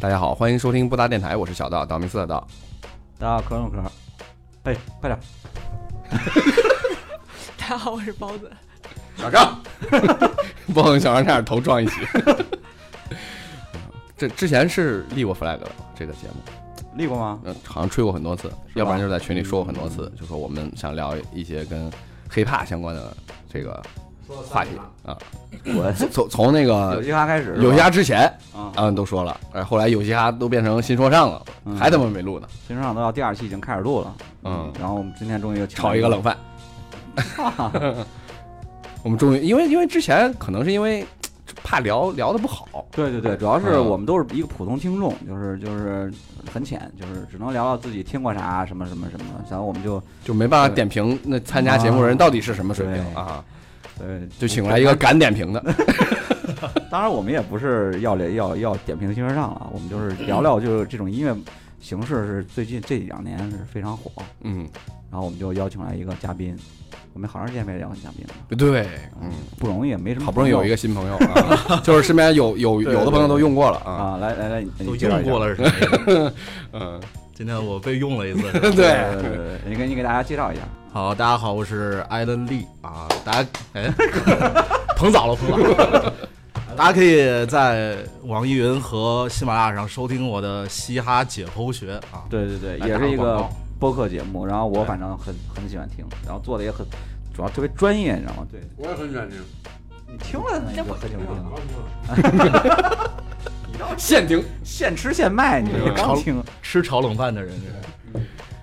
[0.00, 2.48] 大家好，欢迎收听布达电台，我是小道，道明寺的道。
[3.18, 3.92] 大家好，可口可乐。
[4.62, 5.20] 哎，快点！
[7.58, 8.50] 大家好，我是包子。
[9.18, 9.60] 小张，
[10.72, 11.96] 不能小张差点头撞一起。
[14.16, 16.36] 这之前是立过 flag 的这个节目，
[16.96, 17.38] 立过吗？
[17.44, 21.92] 嗯，好像吹过很多次，要不然就是在群里说过很多次，就说我们想聊一些跟
[22.32, 23.14] hiphop 相关的
[23.52, 23.82] 这个
[24.48, 24.70] 话题
[25.04, 25.16] 啊。
[25.74, 31.76] 我从从那个有嘻哈开始，有嘻哈之前啊，啊都说了，哎，后来有嘻哈都变成新说唱了，嗯。
[31.76, 32.48] 还他妈没录呢。
[32.66, 34.14] 新说唱都要第二期已经开始录了。
[34.44, 36.36] 嗯，然后我们今天终于又炒一个冷饭。
[39.02, 41.04] 我们终于，因为因为之前可能是因为
[41.62, 43.84] 怕聊聊的不好，对对对，主要是嗯。
[43.86, 46.10] 我们都是一个普通听众，就是就是
[46.50, 53.44] 很浅，就是只能聊聊自己听过啥什么什么什么，然后我们就就没办法点评那参加节目的人到底是什么水平啊，
[54.00, 55.62] 呃就请来一个敢点评的。
[56.90, 61.34] 当然我们也不是要要要点评新说唱了，我们就是聊聊就是这种音乐
[61.80, 64.10] 形式是最近这两年是非常火，
[64.42, 64.68] 嗯，
[65.10, 66.54] 然后我们就邀请来一个嘉宾，
[67.14, 68.86] 我们好长时间没邀请嘉宾了，对，
[69.22, 76.32] 嗯，不容易，没什么好不容易有一个个新朋友啊， 就是身边有有有的朋友都用过了啊，啊，来来来，你都用过，了是什么？
[76.72, 77.00] 嗯，
[77.32, 78.42] 今天我被用了一次。
[78.76, 78.98] 对
[79.66, 83.88] 你给你给大家介绍一下，好，大家好，我是艾伦利啊，大家哎，
[84.98, 86.12] 捧早了，捧早了。
[86.76, 92.26] 大家可以在网易云和喜马拉雅上收听我的嘻哈解剖学啊。
[92.28, 96.84] 对对对，也是一个播客节目，然后我反正很很喜欢听，然后做的也很，
[97.32, 98.44] 主要特别专业，你知道吗？
[98.50, 99.38] 对，我也很喜欢听。
[100.08, 101.60] 你听了你就很喜欢我
[102.16, 102.32] 听，
[103.72, 106.42] 听 了现听，现吃现卖，你这个刚听。
[106.62, 108.20] 吃炒冷饭的人是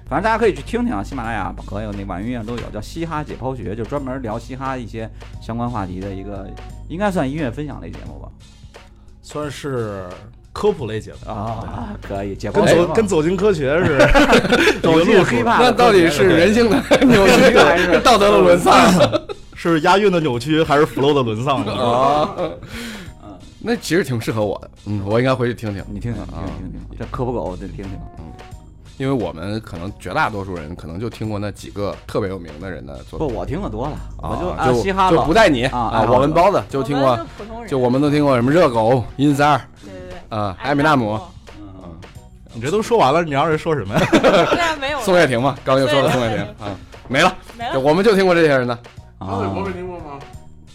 [0.09, 5.09] 反正大家可以去听听啊，喜马拉雅和有那网易云上都有，叫《嘻哈解剖学》，就专门聊嘻哈一些
[5.41, 6.47] 相关话题的一个，
[6.87, 8.29] 应该算音乐分享类节目吧？
[9.21, 10.05] 算是
[10.53, 18.73] 科普类节目，啊，可以解跟剖走跟走进科学似的 走进黑怕，那到底是人性的 扭曲还是 道德的沦丧
[19.53, 21.65] 是押韵的扭曲还是 flow 的沦丧？
[21.65, 22.29] 啊？
[23.59, 25.83] 那其实挺适合我的，嗯，我应该回去听听。
[25.91, 27.99] 你听听，听啊听听听，这科普狗得听听。
[28.97, 37.19] 因为我们可能绝大多数人可能就听过那几个特别有名的人的作品不，我听的多了，啊我就按就嘻哈了就不带你啊我们包子就听过
[37.67, 41.19] 就我们都听过什么热狗、阴三儿对对对，啊、艾米纳姆、
[41.59, 41.95] 嗯，
[42.53, 44.07] 你这都说完了，你让人说什么呀？
[44.11, 46.73] 对啊，没有宋岳庭嘛，刚又说了宋岳庭啊，
[47.07, 47.79] 没了，没了。
[47.79, 48.73] 我们就听过这些人的
[49.19, 50.03] 啊包子，没听过吗？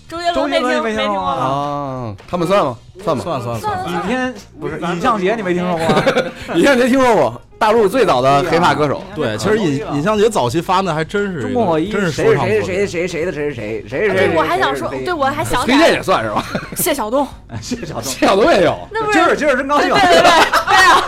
[0.08, 1.30] 周杰伦没听过吗没听过吗？
[1.32, 2.76] 啊，他们算吗？
[3.02, 3.22] 算吗。
[3.24, 6.02] 算算算了，尹天不是尹相杰，你没听说过吗？
[6.54, 9.00] 尹相杰听说过，大陆最早的黑怕歌手。
[9.14, 14.26] 对，其实尹尹相杰早期发的还真是中国火一真是谁谁谁谁谁的谁谁谁谁是谁？
[14.26, 16.44] 对，我还想说，对我还想起崔健也算是吧？
[16.76, 17.24] 谢晓东，
[17.60, 18.76] 谢晓东， 谢晓东也有。
[19.12, 20.10] 今儿今儿真高兴对对。
[20.10, 21.04] 对对啊，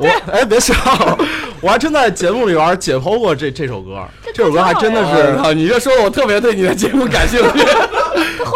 [0.00, 0.74] 我哎，别笑，
[1.60, 4.02] 我还真在节目里边解剖过这这首歌，
[4.32, 5.52] 这首歌还真的是，操！
[5.52, 7.60] 你这说的我特别对你的节目感兴趣。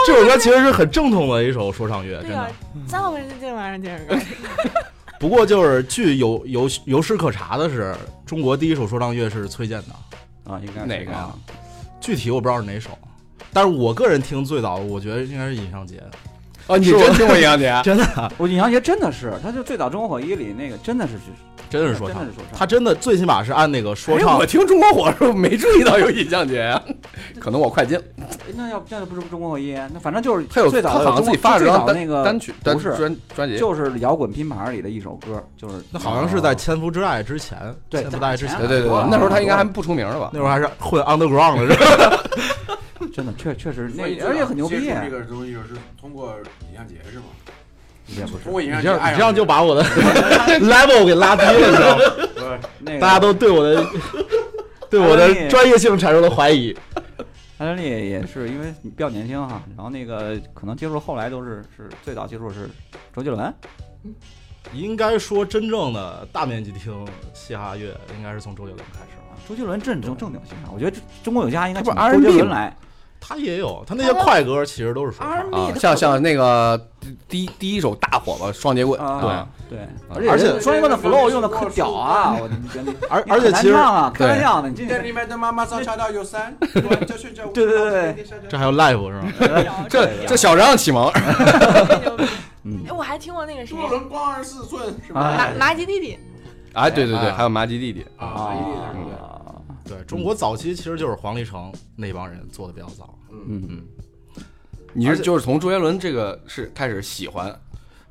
[0.06, 2.48] 这首歌其实是很正统的一首说唱乐，真的对啊。，
[2.88, 3.78] 咱们这玩意儿
[4.08, 4.22] 这个，
[5.18, 7.94] 不过就是据有有有史可查的是，
[8.24, 11.38] 中国第一首说唱乐是崔健的，啊，应该是哪个呀啊？
[12.00, 12.90] 具体我不知道是哪首，
[13.52, 16.02] 但是我个人听最早的，我觉得应该是尹尚杰，
[16.68, 17.74] 哦，你真听过尹相杰？
[17.84, 21.12] 真的我尹相杰真的是，他就最早中国火一里那个真的是
[21.68, 26.82] 真的是说唱真的是说唱，他真的最起码是按那个说哎唱我听中国火的时候没注意到有尹相杰啊，
[27.38, 27.98] 可能我快进。
[28.56, 33.58] 那要那不是中国火一，那反正就是他有最早他好像的中国最自己发了那个单曲单不是专专辑。
[33.58, 40.30] 就是摇滚拼盘里的一首歌，就是那好像是在《千夫之爱》之前，对千夫之爱之前，对对对那时候他应该还不出名了吧？
[40.32, 42.24] 那时候还是混 underground 的是吧？
[43.12, 46.34] 真的确确实那而且很牛逼这个东西是通过
[46.70, 47.24] 尹相杰是吗？
[48.08, 49.82] 也不是通过尹你这样你这样就把我的
[50.62, 52.98] level 给拉低了，你知道吗？
[53.00, 53.84] 大家都对我的
[54.88, 56.76] 对我的专业性产生了怀疑。
[57.58, 62.68] 安德利也是因为比较年轻哈，然后那个可能接触后来都是是最早接触是
[63.14, 63.52] 周杰伦，
[64.72, 69.36] 应该说，真正的大面积听嘻哈乐，应该是从周杰伦开始吧。
[69.48, 72.76] 周杰伦正正正经嘻哈，我觉得中国有嘻哈应该他不是请周杰伦来，
[73.28, 75.50] 他也有，他那些快歌其实都是说唱。
[75.50, 76.80] 啊，像像那个
[77.28, 79.78] 第一第一首大火吧，《双截棍》啊对，
[80.28, 82.34] 而且人双截棍的 flow 用的可屌啊！
[82.38, 82.48] 我
[83.10, 84.12] 而而且其实的，
[84.68, 85.66] 你里面的妈妈。
[85.82, 85.84] 对
[87.52, 89.26] 对对对这还有 live 是吧？
[89.88, 91.10] 这这小张启蒙，
[92.62, 92.84] 嗯。
[92.88, 95.20] 哎，我还听过那个谁，多伦光二十四寸是吧？
[95.20, 96.16] 啊麻麻吉弟弟，
[96.74, 99.35] 哎，对对对，啊还有麻吉弟弟，啊，
[99.86, 103.18] 对中国早期其实就是黄立成那帮人做的比较早。
[103.30, 103.62] 嗯。
[103.68, 103.82] 嗯。
[104.92, 107.54] 你是就是从周杰伦这个是开始喜欢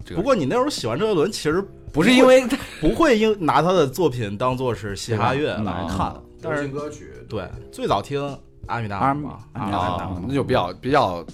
[0.05, 2.45] 这个不过你那时候喜欢周杰伦，其实不是因为
[2.79, 8.21] 不会因拿他的作品当做是嘻哈乐来看，但是歌曲，对最早听
[8.67, 11.25] 阿米达阿姆嘛，阿米啊达，那就比较比较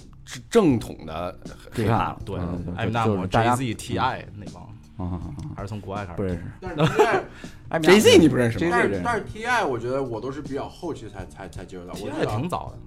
[0.48, 1.38] 正统的
[1.70, 2.36] 黑怕了，对
[2.76, 4.66] 阿米纳姆、就是大家 Jay Z、T.I 那帮，
[5.04, 5.20] 啊
[5.56, 7.24] 还是从国外开始不认识但是 T.I.
[7.70, 8.68] 艾米 Jay Z 你不认识 吗？
[8.70, 9.64] 但是但是 T.I.
[9.64, 12.78] 我觉得我都是比较后期才才才接触到，我 T.I 挺早的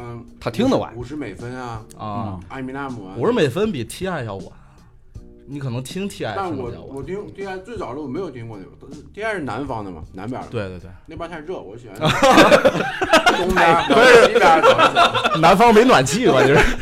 [0.00, 4.44] 嗯，他听得晚五十美分啊，的啊，艾米纳姆啊，五十美分比 T.I 要晚，
[5.46, 7.02] 你可能听 T.I 但我听的比较晚我。
[7.02, 7.56] 听 T.I.
[7.58, 8.70] 最早的我没有听过那个
[9.14, 9.32] ，T.I.
[9.34, 11.96] 是南方的嘛，南边的，对对对，那边太热，我喜欢
[13.38, 13.82] 东边，
[14.26, 15.40] 西边。
[15.40, 16.76] 南方没暖气，关键是。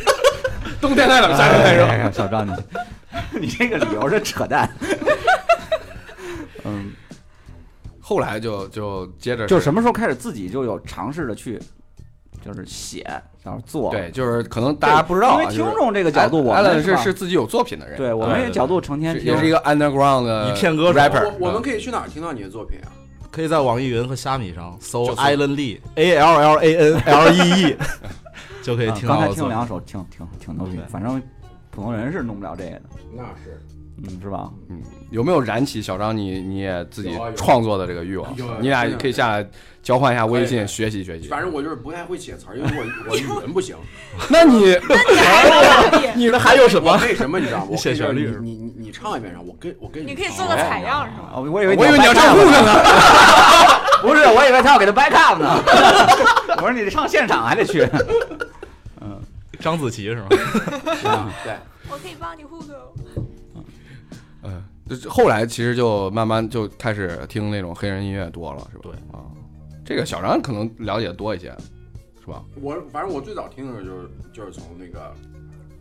[0.81, 1.85] 冬天太冷，夏天太热。
[1.85, 2.51] 哎呀，小张你
[3.39, 4.69] 你这个理由是扯淡。
[6.65, 6.91] 嗯，
[7.99, 11.59] 后来就就接着就什么时候开始自己就有尝试着去，
[12.43, 13.03] 就是写，
[13.43, 13.89] 然后做。
[13.91, 21.47] 对，就是可能大家不知道啊，因为听众这个角度，我们吧是是自己有作品的人，对我们这个角度成天听也是一个 underground 的一片歌 rapper 我。
[21.47, 22.91] 我们嗯可以去哪儿听到你的作品啊？
[23.31, 27.77] 可以在网易云和虾米上搜就搜 Alan Lee A L L A N L E E，
[28.63, 29.35] 就可以啊听到刚才我作品。
[29.35, 31.21] 听了两首，挺挺挺牛逼，反正
[31.77, 32.81] 普通人是弄不了这个的，
[33.15, 33.61] 那是
[34.03, 34.49] 嗯，是吧？
[34.67, 34.81] 嗯，
[35.11, 38.57] 有没有燃起小张你你也自己有啊有创作的这个欲望有啊？
[38.59, 39.47] 你俩可以下来
[39.83, 41.27] 交换一下微信，学习学习。
[41.27, 43.75] 反正我就是不太会写词儿，因为我我语文不行。
[44.27, 44.75] 那你
[46.17, 46.97] 你的还有什么我？
[47.05, 47.67] 为什么你知道吗？
[47.69, 51.29] 你写旋律你你你唱一遍，让我跟我跟你可以做个采样是吗？
[51.35, 52.73] 啊，我以为我以为你要唱 up 歌呢。
[54.01, 55.63] 不是，我以为他要给他 back up 呢。
[56.57, 57.87] 我说你唱现场还得去。
[59.67, 60.27] 张子琪是吗？
[61.43, 61.57] 对，
[61.91, 62.95] 我可以帮你户口。
[64.43, 68.83] 嗯，就是后来其实就慢慢就开始听那种黑人音乐多了，是吧？
[68.83, 69.27] 对啊，
[69.83, 71.53] 这个小张可能了解多一些，
[72.21, 72.41] 是吧？
[72.61, 75.13] 我反正我最早听的时候就是就是从那个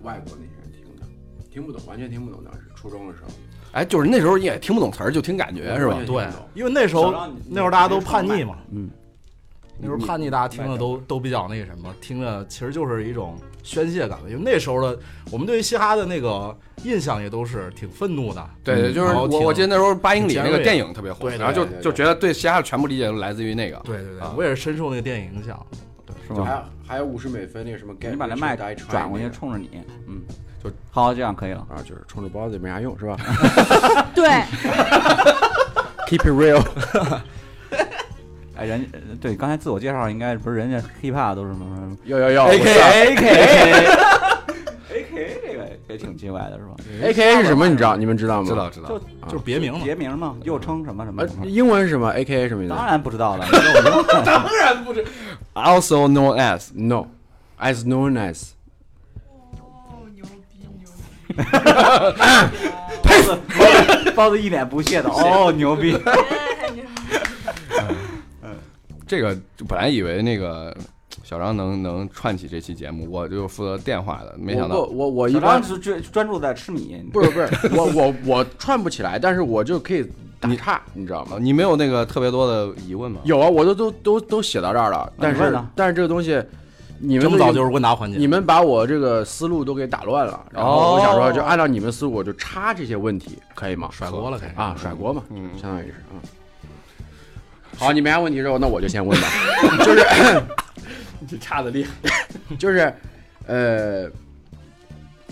[0.02, 1.06] 外国那些人听的，
[1.48, 2.42] 听不懂，完全听不懂。
[2.42, 3.28] 当时初中的时候，
[3.70, 7.12] 哎，就是那时候也听不懂词儿，就听感觉，是吧对因为那时候
[7.48, 8.90] 那时候大家都叛逆嘛，嗯，
[9.78, 13.36] 那时候叛逆，大家听的都都比较那个什么，听着其实就是一种
[13.66, 14.18] 宣泄感。
[14.28, 14.98] 因为那时候的
[15.30, 23.76] 我们对于嘻哈的那个印象也都是挺愤怒的，对对，就是我我记得那时候八英里那个电影特别火，然后就就觉得对嘻哈的全部理解都来自于那个。
[23.84, 25.58] 对对对啊，我也是深受那个电影影响。
[26.28, 26.44] 是吧？
[26.44, 29.70] 还有还有五十美分那个什么你把那麦转过去，冲着你，
[30.08, 30.22] 嗯，
[30.62, 31.64] 就好，这样可以了。
[31.70, 33.16] 啊，就是冲着包子也没啥用，是吧
[34.14, 34.26] 对？
[36.08, 36.62] Keep it real，
[38.56, 43.28] 哎，人呃对，刚才自我介绍应该不是人家 hiphop 都是什么什么有有有 A K A K
[44.96, 47.68] A K 这个也挺奇怪的是吧？A K A 是什么？
[47.68, 47.96] 你知道？
[47.96, 48.48] 你们知道吗？
[48.48, 48.98] 知道知道就，
[49.28, 51.22] 就是别名嘛，别名嘛，又称什么什么？
[51.44, 52.74] 英文是什么？A K A 什么意思？
[52.74, 53.46] 当然不知道了，
[54.24, 55.04] 当然不知
[55.54, 58.50] ，also known as No，as known as
[59.58, 60.70] 哦，牛逼牛
[61.28, 61.34] 逼！
[63.06, 63.38] 包子
[64.14, 65.92] 包子一脸不屑的，哦，牛逼！
[69.06, 69.36] 这个，
[69.68, 70.76] 本来以为那个
[71.22, 80.04] 小张能能串起这期节目，我就负责电话的，没想到我我一小般张是专专注在吃米，不是不是 我我我串不起来，但是我就可以
[80.40, 81.38] 打岔，你知道吗？
[81.40, 83.20] 你没有那个特别多的疑问吗？
[83.24, 86.42] 有啊，我都都都都写到这儿了，但是呢但是这个东西，
[86.98, 88.18] 你们这么早就是问答环节。
[88.18, 93.88] 你们把我这个思路都给打乱了，然后我想说，就按照你们思路，我就插这些问题，可以吗？
[93.92, 96.18] 甩锅了，可以啊，甩锅嘛，嗯相当于是啊。
[97.78, 99.28] 好，你没啥问题之后，那我就先问吧，
[99.84, 100.04] 就是
[101.28, 101.90] 这差的厉害。
[102.58, 102.92] 就是，
[103.46, 104.08] 呃，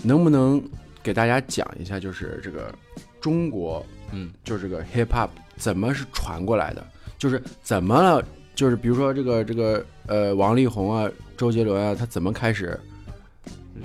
[0.03, 0.61] 能不能
[1.01, 2.73] 给大家讲一下，就是这个
[3.19, 6.85] 中国，嗯，就是这个 hip hop 怎么是传过来的？
[7.17, 8.23] 就是怎么了？
[8.53, 12.79] 就是比如说这个这个呃，王力宏啊，周杰伦啊，他怎么开始？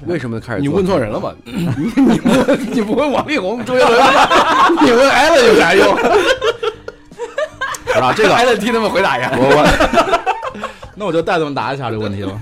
[0.07, 0.61] 为什么开始？
[0.63, 1.19] 你问错人了？
[1.19, 1.35] 吧？
[1.45, 1.65] 你
[1.97, 3.99] 你不问你不问王力宏、周杰伦，
[4.85, 5.97] 你问艾伦有啥用？
[7.95, 9.33] 啊，这个还得替他们回答一下。
[9.37, 10.61] 我我，
[10.95, 12.39] 那我就带他们答一下这个问题了。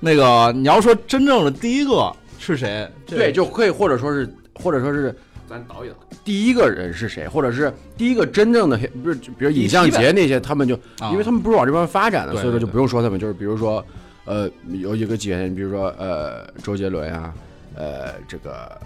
[0.00, 2.88] 那个你要说真正的第一个是谁？
[3.06, 5.14] 对，就可以或者说是或者说是
[5.48, 5.94] 咱导一导。
[6.24, 13.84] 第一个人是谁，或者是第一个真正的不是，比如尹相杰那些，他们就啊因为他们不是往这边发展的，所以说就不用说他们，就是比如说，
[14.24, 17.32] 呃，有一个几个人，比如说呃，周杰伦啊，
[17.74, 18.78] 呃，这个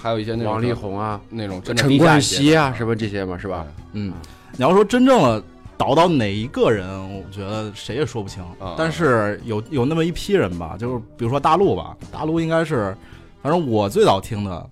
[0.00, 3.66] 还有一些那种王力宏啊，那种陈冠希啊，什么这些嘛，是吧？
[3.92, 4.12] 嗯，
[4.56, 5.42] 你要说真正的
[5.76, 8.42] 倒到哪一个人，我觉得谁也说不清。
[8.58, 12.94] 啊但是有有那么一批人吧，就是比如说大陆吧，大陆应该是，
[13.42, 14.68] 反正我最早听的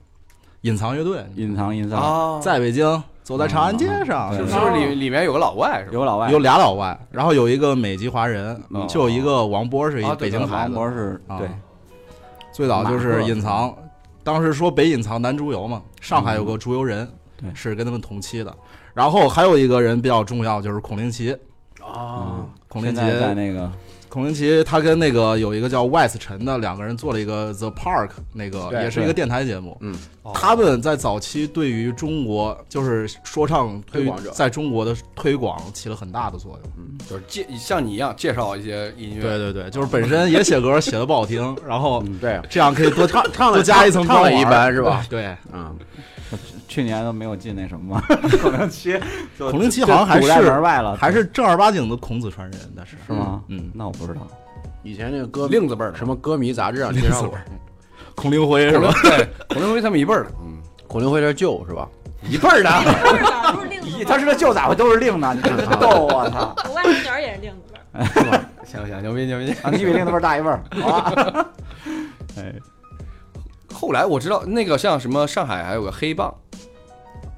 [0.62, 5.92] 隐藏乐队，隐藏隐藏，啊，在北京走在长安街上，嗯是不是里里面有个老外是吧？
[5.92, 11.49] 有老外，有俩老外，然后有一个美籍华人哦，就有一个王波是一啊对北京孩子王，博是啊对，
[12.52, 13.75] 最早就是隐藏，
[14.23, 17.08] 当时说北隐藏南猪油嘛，上海有个猪油人，
[17.40, 18.54] 对是跟他们同期的。
[18.99, 21.33] 然后还有一个人比较重要，就是孔令奇。
[21.81, 23.71] 啊，孔令奇在在那个
[24.09, 29.76] 孔令奇他跟那个有一个叫 Wes 陈的两个人做了一个 The Park，那个也是一个电台节目。
[29.83, 29.95] 嗯，
[30.35, 34.33] 他们在早期对于中国就是说唱推广者。
[34.33, 36.73] 在中国的推广起了很大的作用。
[36.76, 45.07] 嗯，就是介像你一样介绍一些音乐，对对对，就是本身也写歌写的不好听，然后对，这样可以多唱唱了多加一层唱了一般是吧？
[45.09, 45.73] 对，嗯，
[46.68, 48.02] 去年都没有进那什么嘛，
[48.40, 49.00] 孔令奇，
[49.38, 53.42] 孔令奇好像还是门外了，还是正儿八经的孔子传人，但是是吗？
[53.48, 54.20] 嗯，那我不知道。
[54.82, 57.37] 以前那个歌令子辈儿的什么歌迷杂志上介绍过，
[58.14, 58.92] 孔令辉是吧？
[59.02, 61.88] 对，孔令辉他们一辈儿的，嗯，孔令辉是舅是吧？
[62.28, 62.70] 一辈儿的，
[63.02, 64.04] 不是的，不是令子辈儿。
[64.04, 65.34] 咦他是个旧咋会都是令呢？
[65.34, 66.54] 你这逗我操！
[66.68, 68.44] 我外甥女儿也是令子辈儿。
[68.64, 69.50] 行行，牛逼牛逼。
[69.62, 71.46] 啊，你比令子辈儿大一辈儿，好吧？
[72.37, 72.54] 哎，
[73.72, 76.32] 后来我知道那个像什么上海还有个黑棒，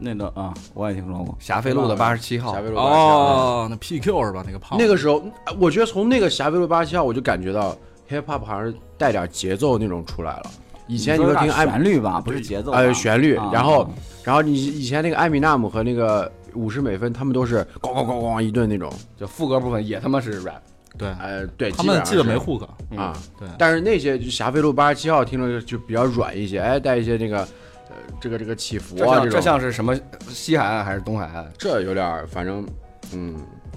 [0.01, 1.37] 那个啊，我也听说过。
[1.39, 2.55] 霞飞路的八十七号。
[2.55, 4.43] 霞，飞路哦，那 PQ 是吧？
[4.47, 5.23] 那个胖那个时候，
[5.59, 7.77] 我觉得从那个霞飞路八十七号，我就感觉到
[8.11, 10.51] hip hop 好像是带点节奏那种出来了。
[10.87, 12.79] 以前你会听艾旋律吧，不是节奏吧。
[12.79, 13.49] 呃旋律，啊。
[13.53, 13.89] 然后
[14.25, 20.59] 然后你以前那个艾米纳姆和那个五十美分，他们都是咣咣咣咣一顿那种，就副歌部分也他妈是 rap，
[20.99, 23.17] 对，呃，对，他们记得没护 hook 嗯啊。
[23.39, 27.47] 对，但是那些就霞飞路八十七号听着就比较软一些，哎，带一些那个
[27.91, 29.95] 呃这个这个起伏啊，这像这像是什么
[30.29, 31.47] 西海岸还是东海岸？
[31.59, 32.67] 这有点儿反正
[33.13, 33.37] 嗯，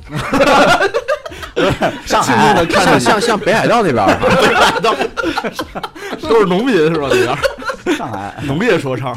[2.05, 2.53] 上海。
[2.53, 4.19] 的看着像像北海道那边儿，
[6.21, 7.07] 都是农民是吧？
[7.09, 7.15] 那
[7.85, 8.35] 边上海。
[8.45, 9.15] 农业说唱，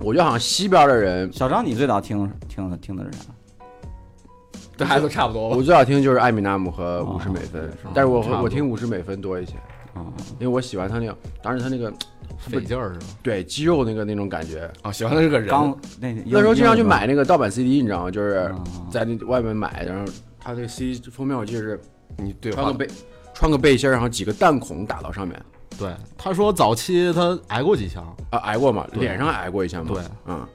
[0.00, 3.24] 我觉得好像西边的人，小张，你最早听听的听的是啥？
[4.76, 5.56] 这还都差不多吧。
[5.56, 5.62] 我。
[5.62, 9.54] 最好听就是艾米纳姆和五十美分哦是，但是我我听五十美分多一些，
[9.94, 10.06] 啊，
[10.38, 11.92] 因为我喜欢他那个，当时他那个
[12.38, 13.06] 费劲儿是吧？
[13.22, 14.70] 对肌肉那个那种感觉。
[14.82, 18.10] 啊，喜欢的是个人，刚那那时候经常去买那个盗版 CD，你知道吗？
[18.10, 18.64] 就是啊。
[18.90, 21.80] 在那外面买，然后他那个 CD 封面我记得是
[22.16, 22.88] 你对穿个背
[23.34, 25.40] 穿个背心儿，然后几个弹孔打到上面。
[25.78, 29.92] 对，他说早期他挨过几枪，啊，挨过嘛，脸上挨过一枪嘛。
[29.94, 30.46] 对，嗯，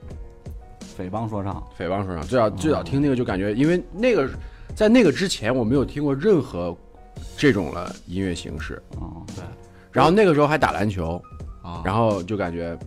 [0.98, 4.30] 匪帮说唱，匪帮说唱最早最早听那个就感觉，因为那个
[4.76, 6.76] 在那个之前我没有听过任何
[7.38, 9.44] 这种的音乐形式，哦，对。
[9.92, 11.22] 然后那个时候还打篮球，
[11.64, 12.78] 啊，然后就感觉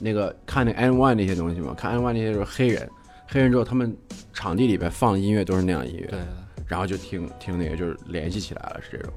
[0.00, 2.88] 那个看那个 N One 那些东西嘛，看 N One 那些就是黑人，
[3.26, 3.94] 黑人之后他们
[4.32, 6.18] 场地里边放的音乐都是那样音乐，对，
[6.66, 9.12] 然后就听听那个就是联系起来了，是这种。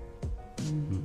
[0.65, 1.01] 嗯。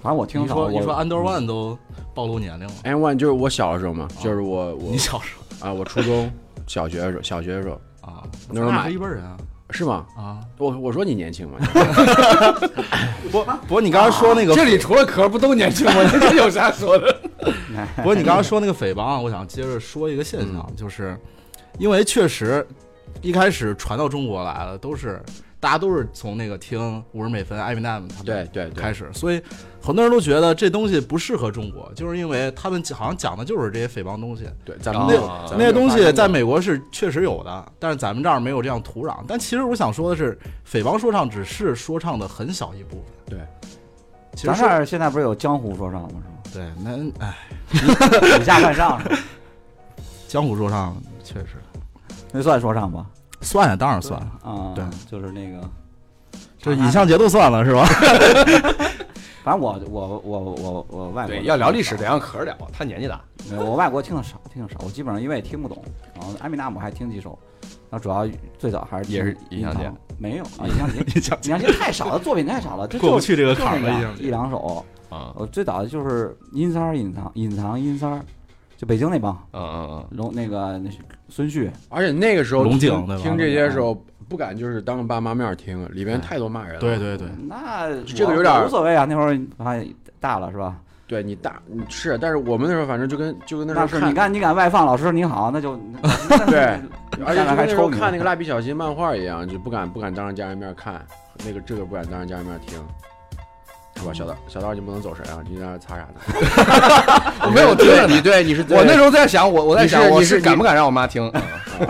[0.00, 1.76] 反正我听说你说 Under One 都
[2.14, 5.66] 暴露年龄了，N One 就是我小的时候嘛，就是我我你小时候。
[5.66, 6.30] 啊，我初中
[6.68, 7.74] 小学的时候，小学的时候。
[7.74, 9.36] 候啊，那时候买一辈人啊
[9.70, 10.06] 是吗？
[10.16, 10.40] 啊！
[10.56, 11.58] 我我说你年轻吗，
[13.30, 15.94] 不不过你刚刚说那个，这里除了壳不都年轻吗？
[16.20, 17.20] 这有啥说的？
[17.96, 21.18] 不过你刚刚说那个匪帮啊，我想接着说一个现象，就是
[21.78, 22.66] 因为确实
[23.20, 25.22] 一开始传到中国来了，都是
[25.60, 29.42] 大家都是从那个听五十美分、艾米纳姆他们对对对开始，所以
[29.82, 34.48] 很多人都觉得这东西不适合中国，就是因为他们好像讲的就是这些匪帮东西。
[34.64, 39.16] 对，咱们啊那那咱们那些东西在美国是确实有的，但是咱们这儿没有这样土壤。
[39.26, 43.38] 但其实我想说的是，匪帮说唱只是说唱的很小一部分。
[43.38, 43.38] 对，
[44.34, 46.22] 其实咱这儿现在不是有江湖说唱吗？
[46.52, 47.36] 对，那哎？
[48.40, 49.18] 以下犯上是吧，
[50.28, 51.56] 江湖说唱确实
[52.32, 53.04] 那算说唱吧？
[53.40, 55.60] 算呀，当然算了，啊，对，就是那个，
[56.58, 57.84] 这影像节都算了是吧？
[59.44, 63.20] 反正我我我我我外国对，要聊历史得让壳聊，他年纪大。
[63.56, 65.82] 我外国听的少，听的少，我基本上因为也听不懂。
[66.14, 67.38] 然后艾米纳姆还听几首，
[67.88, 68.28] 然后主要
[68.58, 74.26] 最早还是也是听尹相杰，没有 啊，尹相杰，影像尹相杰太少了，作品太少了，这过不去这个坎儿了，那两已经。
[74.26, 74.84] 一两首。
[75.08, 78.22] 啊，我最早的就是阴三儿隐藏隐藏阴三儿，
[78.78, 83.92] 就北京那帮嗯嗯嗯龙那个那是孙旭，而且那个时候龙井听听这些时候
[84.28, 86.80] 不敢就是当着爸妈面听，里边太多骂人了。
[86.80, 89.84] 对对对，那这个有点儿无所谓啊，那会儿还
[90.20, 90.76] 大了是吧？
[91.08, 95.76] 对你大是，但是我们那时候反正就跟就跟那时候那是你看你敢外放，老师你好，那就
[96.46, 96.78] 对，
[97.26, 101.04] 而且下来就跟那时候还抽看那个 蜡笔小新漫画一样，就不敢不敢当着家人面看，
[101.44, 102.78] 那个这个不敢当着家人面听。
[103.98, 105.42] 是吧，小道小道，你不能走神啊！
[105.48, 107.32] 你在那擦啥呢？
[107.44, 111.30] 我没有听着你对你是我那时候在想，我我在想，我你是敢不敢让我妈听？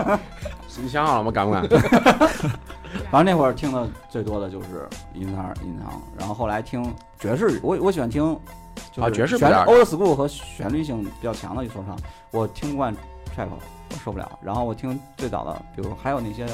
[0.81, 1.31] 你想好了吗？
[1.31, 1.67] 敢不敢？
[3.11, 8.23] 反正那会儿听的最多的就是隐藏隐藏，然后后来听爵士，我我喜欢听
[8.91, 11.97] 就是啊爵士不旋 old school 和旋律性比较强的一说唱，
[12.31, 12.93] 我听不惯
[13.35, 14.39] trap，我受不了。
[14.41, 16.45] 然后我听最早的，比如还有那些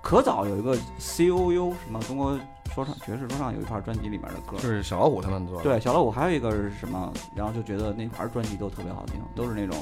[0.00, 2.38] 可早有一个 C O U 什么中国
[2.74, 5.62] 说唱爵士说唱有一盘专辑里面的歌，就是小老虎他们做的。
[5.62, 7.12] 对，小老虎还有一个是什么？
[7.34, 9.76] 然后就觉得那盘专辑都特别好听，都是那种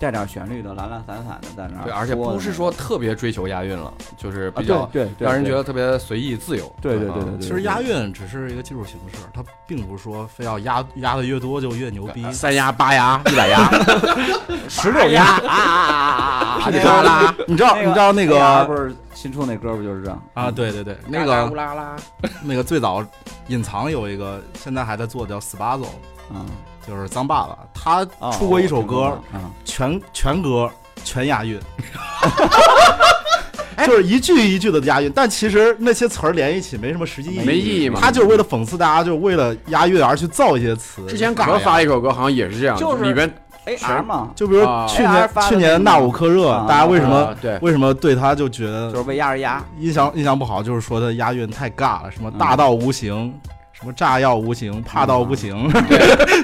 [0.00, 6.74] 带点旋律的，懒懒散散的在那儿对，而且不是说特别追求押韵了，就是啊比较让人觉得特别随意自由。
[6.80, 12.30] 对对对啊对对，其实押韵只是一个技术形式，它并不是说非要押押的越多就越牛逼。
[12.32, 13.70] 三押八押 一百押，
[14.68, 16.64] 十六押啊啊啊啊啊！
[16.64, 20.50] 噼里啪啦，你知道你知道那 AR 不是新出那歌不就是这样啊？
[20.50, 21.94] 对对对，那个乌拉拉，
[22.42, 23.04] 那个最早
[23.48, 25.88] 隐藏有一个，现在还在做的叫 Spazo，
[26.32, 26.46] 嗯，
[26.90, 29.16] 就是脏爸爸，他哦出过一首歌，
[29.64, 30.68] 全全歌
[31.04, 31.56] 全押韵，
[33.86, 41.06] 就是一句一句的押韵，但其实那些词儿连一起没什么实际意义，没意义嘛他就是为了讽刺大家，就是为了押韵而去造一些词。
[41.06, 43.32] 之前可尬呀发一首歌，好像也是这样，就是里边
[43.66, 49.64] AR 嘛，就比如啊去年去年纳吾克热啊，大家为什么啊对为什么对他就觉得就是为压而压。
[49.78, 50.60] 印象印象不好？
[50.62, 53.32] 就是说他押韵太尬了，什么嗯大道无形，
[53.80, 55.56] 什么炸药无情，怕到不行，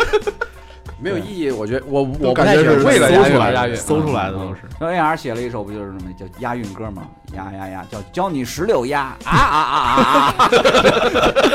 [0.98, 1.50] 没有意义。
[1.50, 4.62] 我觉得我我不太喜欢感觉是为了押韵搜出来押韵搜出来的嗯都是。
[4.80, 7.06] 那 AR 写了一首不就是什么叫押韵歌吗？
[7.34, 10.48] 押押押，叫教你十六押啊啊啊啊啊！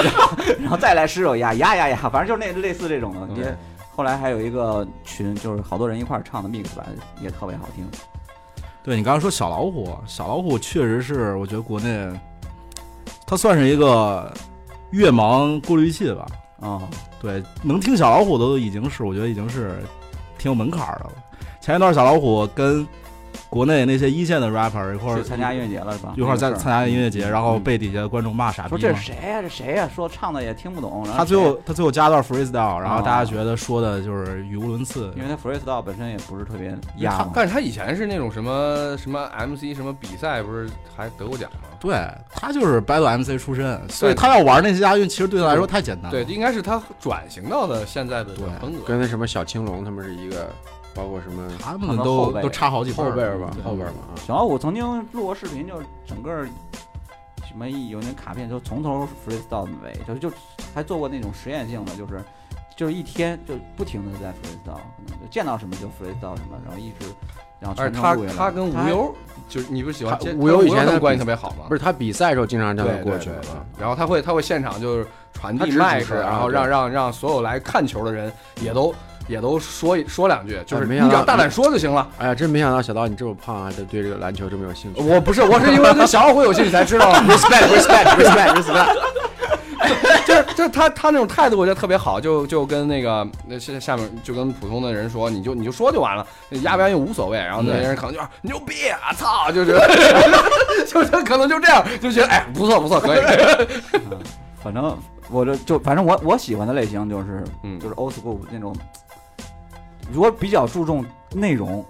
[0.03, 3.57] 然后 然后再来十首押押押押，反正就是那类似这种的。
[3.95, 6.85] 后来还有一个群，就是好多人一块儿唱的 mix 版，
[7.19, 7.85] 也特别好听。
[8.83, 12.09] 对你刚刚说小老虎，小老虎确实是我觉得国内，
[13.25, 14.31] 它算是一个
[14.91, 16.25] 乐盲过滤器吧。
[16.59, 16.87] 啊，
[17.19, 19.81] 对，能听小老虎的都已经是我觉得已经是
[20.37, 21.11] 挺有门槛儿的了。
[21.59, 22.87] 前一段小老虎跟
[23.51, 26.13] 国内那些一线的 rapper 一块儿去参加音乐节了是吧？
[26.15, 29.41] 一块儿在那个事儿参加音乐节，嗯然后嗯被底下观众骂傻逼说这是谁呀？
[29.41, 29.89] 这谁呀？
[29.93, 31.03] 说唱的也听不懂。
[31.03, 35.13] 然后他最后他最后加段 freestyle，然后哦大家觉得说的就是语无伦次。
[35.17, 41.67] 因为他 freestyle 本身也不是特别压但是他以前是那种什么什么 MC 什么比赛，不是还得过奖吗？
[41.77, 41.93] 对
[42.33, 46.11] 他就是 battle MC 出身，所以他要玩那些押韵，其实对他来说太简单了。
[46.11, 48.85] 对，应该是他转型到的现在的对风格。
[48.85, 50.47] 跟那什么小青龙他们是一个，
[50.93, 54.19] 包括什么他他们们都后辈都差好几后辈儿吧，后辈儿嘛啊。
[54.25, 56.45] 小老虎曾经录过视频，就是整个
[57.47, 60.35] 什么有那卡片，就从头 freestyle 到尾，就就
[60.73, 62.23] 还做过那种实验性的，就是
[62.75, 67.13] 就是一天就不停的在 freestyle，可能就见到什么就 freestyle 什么，然后一直
[67.59, 69.13] 然后而他他跟无还忧，
[69.47, 71.65] 就是你不是喜欢无忧以前的他们关系特别好吗？
[71.67, 73.65] 不是他比赛的时候经常这对样过去对对啊。
[73.79, 78.91] 然后他会他会现场就是传递麦克，然后让让让所有来看球的人也都
[79.27, 82.07] 也都说一说两句，就是你只要大胆说就行了。
[82.17, 85.01] 哎呀，真没想到小刀你这么胖，还对这个篮球这么有兴趣。
[85.01, 87.13] 我不是，我是因为对小奥会有兴趣才知道。
[87.13, 88.97] respect respect respect respect。
[90.25, 96.25] 就是就是他他那种态度，我觉得特别好，就就跟那个那下下面就跟普通的人说，你就你就说就完了，
[96.61, 97.37] 压不压韵无所谓。
[97.37, 99.73] 然后那些人可能就是牛逼啊，操，就是
[100.87, 103.21] 就是可能就这样，就觉得哎不错不错，可以。
[104.63, 104.95] 反正
[105.29, 108.73] 我这就反正我我喜欢的类型就是嗯就是 old school 那种，
[110.11, 111.85] 如果比较注重内容，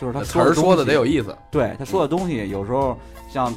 [0.00, 1.36] 就是他词儿说的得有意意思。
[1.50, 2.96] 对他说的东西，有时候
[3.32, 3.54] 像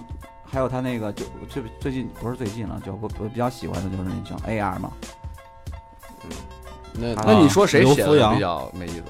[0.52, 4.92] 还有他那个就最最近不是最近了，就我我比较喜欢的就是那叫 AR 嘛，
[6.94, 9.04] 那那你说谁刘福阳写的比较没意思？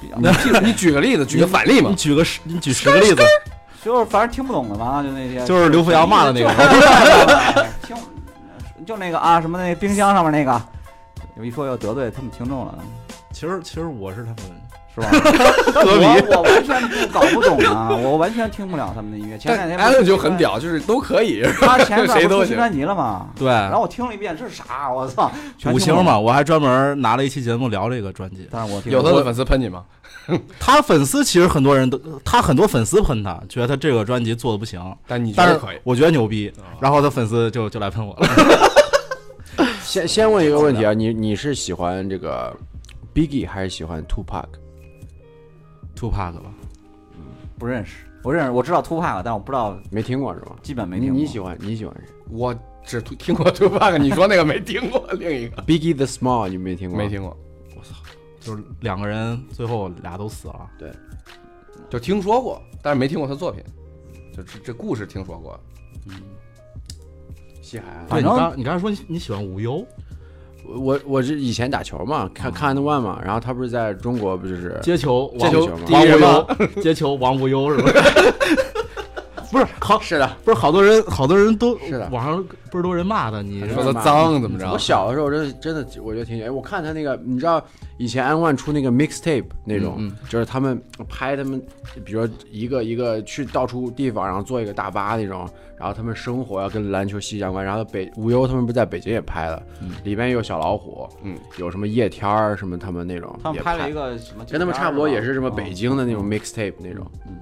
[0.00, 1.96] 比较你举 你举个例子，举个反例嘛你。
[1.96, 3.22] 举个十，你举十个例子，
[3.82, 7.96] 就是反正听不懂的嘛，就那些就是刘福阳骂的那个个，听
[8.86, 10.62] 就那个啊什么那冰箱上面那个，
[11.36, 12.78] 有一说要得罪他们听众了，
[13.38, 14.36] 其实其实我是他们
[14.92, 15.08] 是吧？
[15.86, 19.38] 我我完全不搞不懂啊，我完全听不了他们的音乐。
[19.38, 21.44] 前但两天不是 Allen 就很屌，就是都可以。
[21.60, 23.28] 他前段谁都行不是出新专辑了吗？
[23.36, 24.92] 对然后我听了一遍，这是啥？
[24.92, 25.30] 我操，
[25.72, 26.18] 五星嘛，。
[26.18, 28.48] 我还专门拿了一期节目聊这个专辑。
[28.50, 29.84] 但是我听有他的粉丝喷你吗？
[30.58, 35.76] 他粉丝其实很多人都，他很多粉丝喷他，觉得他这个专辑做的不行，但你觉但是得可以？
[35.84, 38.28] 我觉得牛逼，然后他粉丝就就来喷我了。
[39.84, 42.54] 先先问一个问题啊，你你是喜欢这个
[43.14, 46.52] Biggie 还是喜欢 Tupac？Tupac 吧，
[47.16, 47.22] 嗯
[47.58, 50.56] 不认识，我认识，我知道 Tupac，但我不知道，没听过是吧？
[50.62, 51.16] 基本没听过。
[51.16, 56.98] 你你喜欢你喜欢谁我只听过 Tupac， 你说那个没听过，另一个？Biggie the Small 你没听过？
[56.98, 57.08] 没。
[57.08, 57.36] 听过，
[57.76, 57.94] 我操
[58.40, 60.70] 就是两个人最后俩都死了。
[60.78, 60.92] 对
[61.90, 63.62] 就听说过，但是没听过他作品。
[64.36, 65.58] 就这这故事听说过，
[66.06, 66.14] 嗯
[67.60, 68.06] 西海岸。
[68.06, 69.84] 对你反正刚你刚才说你你喜欢无忧，
[70.64, 76.46] 我我是以前打球嘛，看看 One 嘛，然后他不是在中国不就是接球王接球王无忧，
[76.82, 77.92] 接球王无忧是吧？
[79.52, 84.70] 不是好是的，不是好多人好多人都是的网上倍儿多人骂他，你说他脏怎么着？
[84.70, 87.62] 我小的时候真的真的我觉得挺，哎，我看他那个，你知道
[87.96, 91.60] 以前安万出那个 mixtape 那种，嗯就是他们拍他们，
[92.04, 97.64] 比如说一个一个去到处地方，然后坐一个大巴那种，然后他们生活要跟篮球息息相关。
[97.64, 104.44] 然后北无忧他们不是在北京也拍了，嗯里边有小老虎，嗯，有什么叶天儿什么他们那种，他们拍了一个什么？
[104.44, 107.06] 跟他们差不多，也是什么哦北京的那种 mixtape 那种。
[107.26, 107.36] 嗯，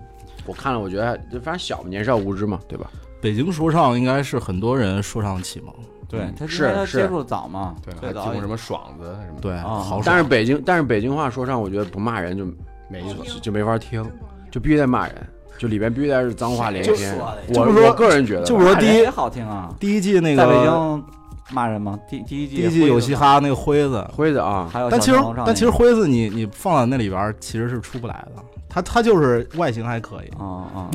[0.47, 2.91] 我看了，我觉得就反正小嘛年少无知嘛，对吧？
[3.21, 5.75] 北京说唱应该是很多人说唱启蒙，
[6.09, 10.23] 对，他是接触早嘛，对，最早还提供什么爽子什么，对，啊好但是。
[10.23, 12.45] 北京，但是北京话说唱，我觉得不骂人就
[12.89, 13.41] 没意思。
[13.41, 14.05] 就没法听，
[14.51, 15.15] 就必须得骂人，
[15.59, 17.17] 就里边必须得是脏话连篇。
[17.49, 21.05] 我就是我个人觉得吧，就是说第一好听啊，第一季那在北个京
[21.51, 21.99] 骂人吗？
[22.09, 30.91] 第第一季第一季有嘻嘻，哈那个辉子，辉子啊，还有但其实但其实辉子你你放在那里边儿其实是出不来的，他他就是外形还可以，啊啊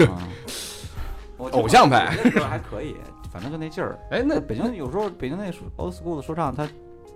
[1.37, 2.07] 偶像派
[2.47, 2.95] 还可以，
[3.31, 3.97] 反正就那劲儿。
[4.11, 5.45] 哎，那北京有时候北京那
[5.81, 6.67] old school 的说唱，他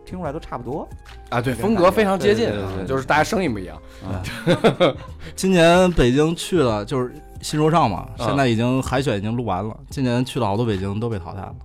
[0.03, 0.87] 听出来都差不多。
[1.29, 3.77] 啊，对，风格非常接近啊，对对对对就是大家声音不一样。
[4.03, 4.23] 啊，
[5.35, 9.77] 今年北京去了，就是新说唱嘛，嗯现在已经海选已经录完了。
[9.91, 11.55] 今年去了好多北京都被淘汰了。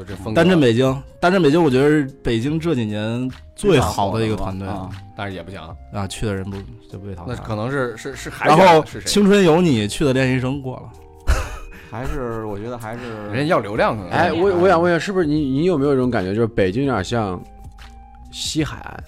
[0.00, 5.60] 就这风格，单镇北京，单镇北京，我觉得是北京这几年最好的一个团队啊，但是也不行，
[5.92, 6.56] 啊，去的人不
[6.90, 7.34] 就被淘汰。
[7.34, 9.02] 那可能是是是还然后是？
[9.02, 10.90] 青春有你去的练习生过了，
[11.90, 14.10] 还是我觉得还是 人家要流量可能。
[14.10, 17.42] 哎，我我想问一下，是不是你你有没有一种感觉，就是北京有点像
[18.32, 19.04] 西海岸，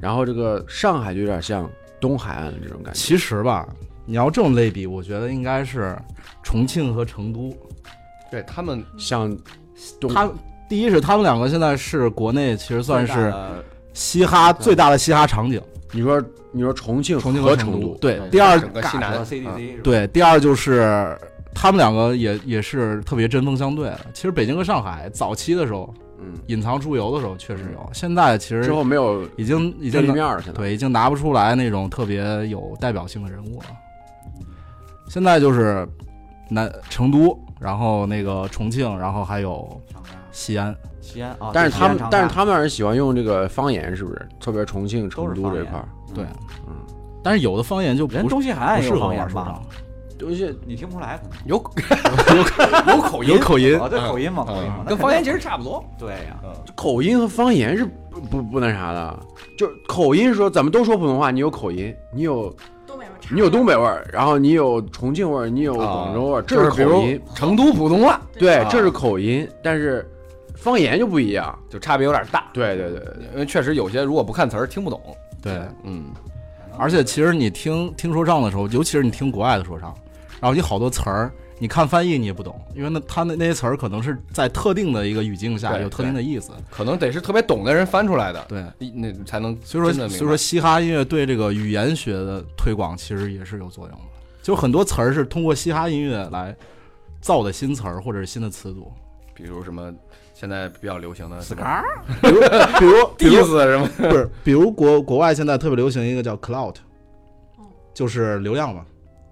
[0.00, 1.68] 然后这个上海就有点像
[2.00, 2.98] 东海岸的这种感觉？
[2.98, 3.68] 其实吧，
[4.06, 5.94] 你要这种类比，我觉得应该是
[6.42, 7.54] 重庆和成都。
[8.30, 9.42] 对他们像东
[10.08, 10.30] 他
[10.68, 13.32] 第一是他们两个现在是国内其实算是
[13.92, 15.60] 嘻哈最大的嘻哈场景，
[15.92, 19.80] 你说你说重庆重庆和成都，对，第二整个西南和啊 CDC 是吧？
[19.82, 21.18] 对，第二就是
[21.54, 24.00] 他们两个也也是特别针锋相对的。
[24.14, 33.66] 其实北京和上海早期的时候，嗯，隐藏出游的时候确实有，现在其实之后没有已经已对经立面了，现在对已经拿不出来那种特别有代表性的人物了。
[35.08, 35.86] 现在就是
[36.48, 39.80] 南成都，然后那个重庆，然后还有、
[40.32, 40.74] 西安。
[41.00, 44.28] 西安啊，但是他们但是他们让人喜欢用这个方言，是不是？
[44.40, 46.24] 特别重庆、成都这块儿，对，
[46.68, 46.74] 嗯，
[47.22, 49.62] 但是有的方言就人不东西海岸不适合也有方言吧？，
[50.18, 51.32] 东西你听不出来可能。
[51.46, 51.56] 有
[52.94, 53.78] 有口音， 有口音。
[53.78, 55.82] 哦，对，口音嘛，口音嘛，跟方言其实差不多。
[55.98, 56.38] 对呀。
[56.76, 59.18] 口音和方言是不不不那啥的，
[59.58, 62.54] 就口音说咱们都说普通话，你有口音，你有
[63.32, 68.20] 你有东北味儿，然后你有重庆味儿，你有广州味儿，这是口音，成都普通话。
[68.38, 70.04] 对啊，这是口音，但是
[70.56, 71.56] 方言就不一样。
[71.68, 75.00] 就差别有点大，对对对对，因为确实有些如果不看词儿听不懂。
[75.40, 76.06] 对，嗯，
[76.76, 79.94] 而且其实你听听说唱的时候，尤其是你听国外的说唱，
[80.40, 86.52] 然后你好多词儿，你看翻译你也不懂，因为那他那那些词儿可能是在特定的一个语境下有特定的意思。
[86.70, 94.04] 可能得是特别懂的人翻出来的，对，那才能所以说所以说嘻哈音乐对这个语言学的推广其实也是有作用的。
[94.42, 96.56] 就很多词儿是通过嘻哈音乐来
[97.20, 98.90] 造的新词儿或者是新的词组，
[99.34, 99.92] 比如什么
[100.32, 101.84] 现在比较流行的死嘎，
[102.22, 102.40] 比如
[102.78, 106.76] 比如 diss 什么，不是，比如国国外现在特别流行一个叫 clout，
[107.58, 108.86] 哦就是流量嘛，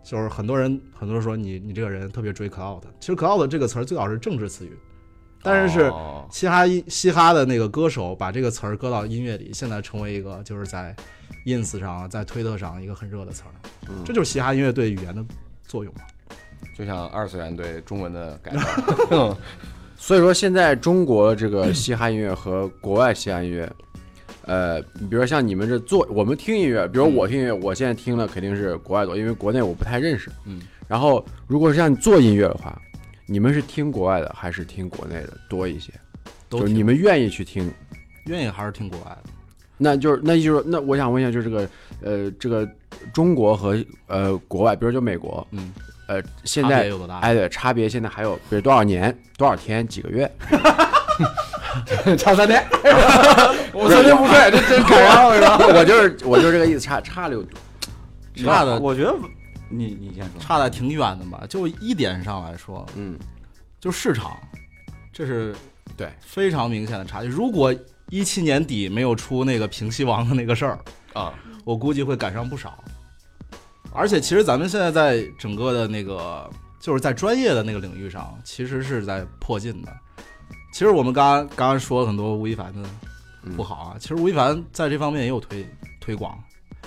[0.08, 4.74] 就是很多人很多人说你你这个人特别追 cloud，其实 cloud 这个词儿最早是政治词语，
[5.42, 6.26] 但是是哦。
[6.30, 10.96] 嘻哈音嘻哈的那个歌手把这个词儿搁到音乐里，现在成为一个就是在
[11.44, 13.52] ins 上在推特上一个很热的词儿，
[13.90, 14.02] 嗯。
[14.02, 15.22] 这就是嘻哈音乐对语言的
[15.66, 16.00] 作用嘛。
[16.74, 18.52] 就像二次元对中文的改
[19.10, 19.36] 造
[19.98, 23.70] 所以说现在中国这个嘻哈音乐和国外嘻哈音乐，
[24.42, 30.30] 呃，比如说像你们这做我们听音乐，比如我听音乐，我现在听的肯定是国外多，因为国内我不太认识。
[30.46, 32.80] 嗯，然后如果是像你做音乐的话，
[33.26, 35.92] 你们是听国外的还是听国内的多一些？
[36.48, 37.70] 都就是你们愿意去听，
[38.24, 39.30] 愿意还是听国外的？
[39.76, 41.68] 那就是那就是那我想问一下，就是这个
[42.02, 42.66] 呃这个
[43.12, 45.72] 中国和呃国外，比如就美国，嗯，
[46.08, 46.90] 呃现在？
[47.20, 50.28] 哎对差别现在还有比如多少年多少天几个月？
[52.16, 52.64] 差三天，
[53.72, 55.58] 我三天不睡，这真赶上了是吧？
[55.66, 57.44] 我就是我就是这个意思，差差六？
[58.36, 59.14] 差的我觉得
[59.68, 61.44] 你你先说，差的挺远的吧？
[61.48, 63.18] 就一点上来说，嗯，
[63.80, 64.36] 就市场，
[65.12, 65.54] 这是
[65.96, 67.28] 对非常明显的差距。
[67.28, 67.74] 如果
[68.10, 70.78] 一七年底没有出那个平西王的那个事儿，
[71.14, 72.78] 啊，我估计会赶上不少。
[73.92, 79.92] 而且，其实咱们现在在整个的那个，就是在专业的那个领域上，其实是在迫近的。
[80.72, 82.88] 其实我们刚刚刚刚说了很多吴亦凡的
[83.56, 85.66] 不好啊，其实吴亦凡在这方面也有推
[86.00, 86.38] 推广，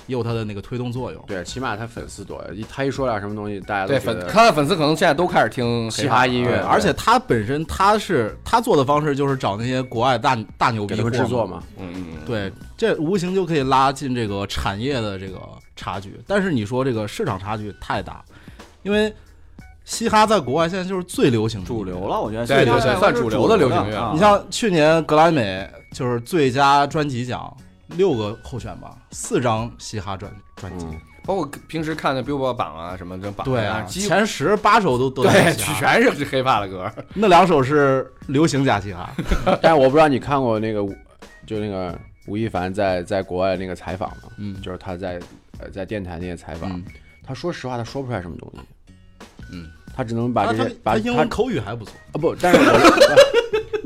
[0.07, 1.23] 也有他的那个推动作用。
[1.27, 11.63] 对，起码他粉丝多，一他一说点什么东西，大家都对粉觉得他的粉丝可能现在都开始听嘻哈音乐对，而且他本身他是他做的方式就是找那些国外大大牛逼给他们货制作嘛。
[11.77, 15.39] 嗯嗯嗯，对，这无形就可以拉近这个产业的这个
[15.75, 16.19] 差距。
[16.27, 18.23] 但是你说这个市场差距太大，
[18.83, 19.13] 因为
[19.83, 24.11] 嘻哈在国外现在就是最流行的主流了，我觉得对对对，现在是算主流的流行乐。
[24.13, 27.55] 你像去年格莱美就是最佳专辑奖
[27.97, 36.89] 六个候选吧，四张嘻哈专专辑，嗯，包括平时看的 Billboard 榜啊什么这榜对啊，前十八首都都对是嘻哈全是黑怕的歌。
[37.13, 39.09] 那两首是流行加嘻哈，
[39.61, 40.81] 但是我不知道你看过那个，
[41.45, 44.29] 就那个吴亦凡在在国外那个采访吗？
[44.37, 45.19] 嗯就是他在
[45.59, 46.85] 呃在电台那些采访，嗯
[47.25, 48.59] 他说实话，他说不出来什么东西。
[49.51, 53.17] 嗯，他只能把这些把他口语还不错，啊不，但是我的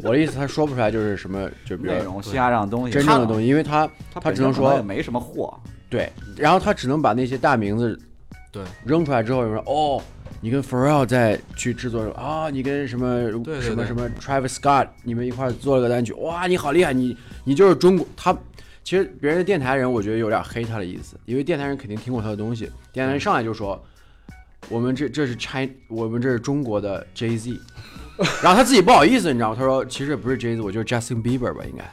[0.03, 5.57] 我的意思，他说不出来就是什么，就比如内容嘻哈上的东西，真正的东西，因为他他他只能说没什么货，
[5.89, 7.99] 对，然后他只能把那些大名字
[8.51, 8.63] 对。
[8.85, 10.01] 扔出来之后，有人说哦，
[10.41, 13.29] 你跟 Pharrell 在去制作啊，你跟什么
[13.61, 18.37] 什么什么 Travis Scott 你们一块做了个单曲，哇，你好厉害，你你就是中国他。
[18.83, 22.69] 其实别人的电台人，我觉得有点黑他的意思，因为电台人肯定听过他的东西。
[22.93, 23.83] 电台人上来就说
[24.69, 27.59] ：“我们这这是 China，我们这是中国的 Jay Z。”
[28.41, 29.55] 然后他自己不好意思，你知道吗？
[29.59, 31.83] 他说：“其实也不是 Jay Z，我就是 Justin Bieber 吧，应该。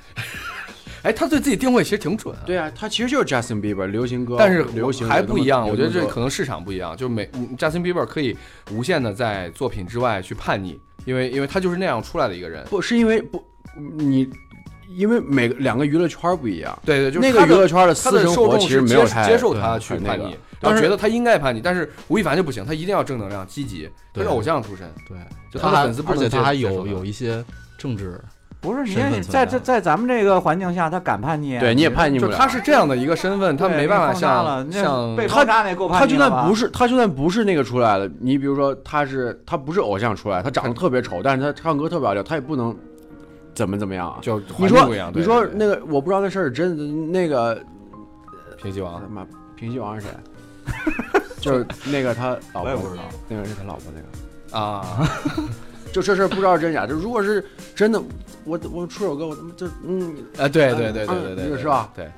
[1.03, 2.33] 哎，他对自己定位其实挺准”。
[2.47, 6.97] 对啊，他其实就是 Justin Bieber 流行歌，但是流行还不一样，我觉得这可能市场不一样。
[6.97, 8.37] 就是每嗯 Justin Bieber 可以
[8.71, 12.65] 无限的在作品之外去叛逆，因为因为他就是那样出来的一个人。
[12.71, 13.45] 不是因为不
[13.99, 14.31] 你，
[14.88, 25.16] 因为每个两个娱乐圈不一样，对对，就是那个娱乐圈的私生活其实受众是接没有太接受他去叛逆，然后觉得他应该叛逆，但是吴亦凡就不行，他一定要正能量、积极，他是偶像出身，对，
[25.53, 27.45] 就他的粉丝不能接且他还接受他有有一些
[27.79, 28.21] 政治，
[28.61, 31.61] 不是你在在这在咱们这个环境下，他敢叛逆啊？
[31.61, 32.37] 对你也叛逆不了。
[32.37, 42.77] 他是这样的一个身份，他没办法像像被他他就算不是他就算不是那个出来的，你比如说他是他不是偶像出来，他长得特别丑，但是他唱歌特别好听，他也不能
[43.55, 44.19] 怎么怎么样啊。
[44.23, 47.61] 就你说你说那个我不知道那事儿是真的，那个
[48.61, 50.12] 平西王他妈平西王是谁？
[51.41, 54.07] 就是那个他老婆我也不知道，那个是他老婆那个。
[54.59, 55.09] 啊，
[55.93, 58.01] 就这事儿不知道真假，就如果是真的，
[58.45, 61.91] 我我出首歌，我他妈就嗯，啊，对对对对嗯对对，对是吧？
[61.95, 62.09] 对，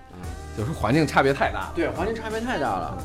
[0.58, 1.72] 有时候环境差别太大了。
[1.76, 2.98] 对，环境差别太大了。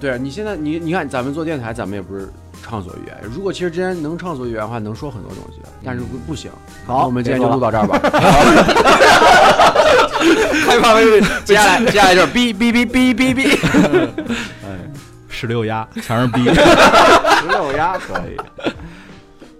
[0.00, 2.28] 对啊，你现在你你看咱们做电台，咱们也不是
[2.62, 3.16] 畅所欲言。
[3.22, 6.50] 如果其实之前能畅所欲言的话，能说很多东西，但是不不行。
[6.86, 7.98] 好我们今天就录到这儿吧。
[10.66, 13.58] 害怕被接下来接下来就是哔哔哔哔哔哔。
[14.64, 14.78] 哎
[15.28, 16.44] 十六鸭全是哔。
[17.40, 18.36] 十六鸭可以。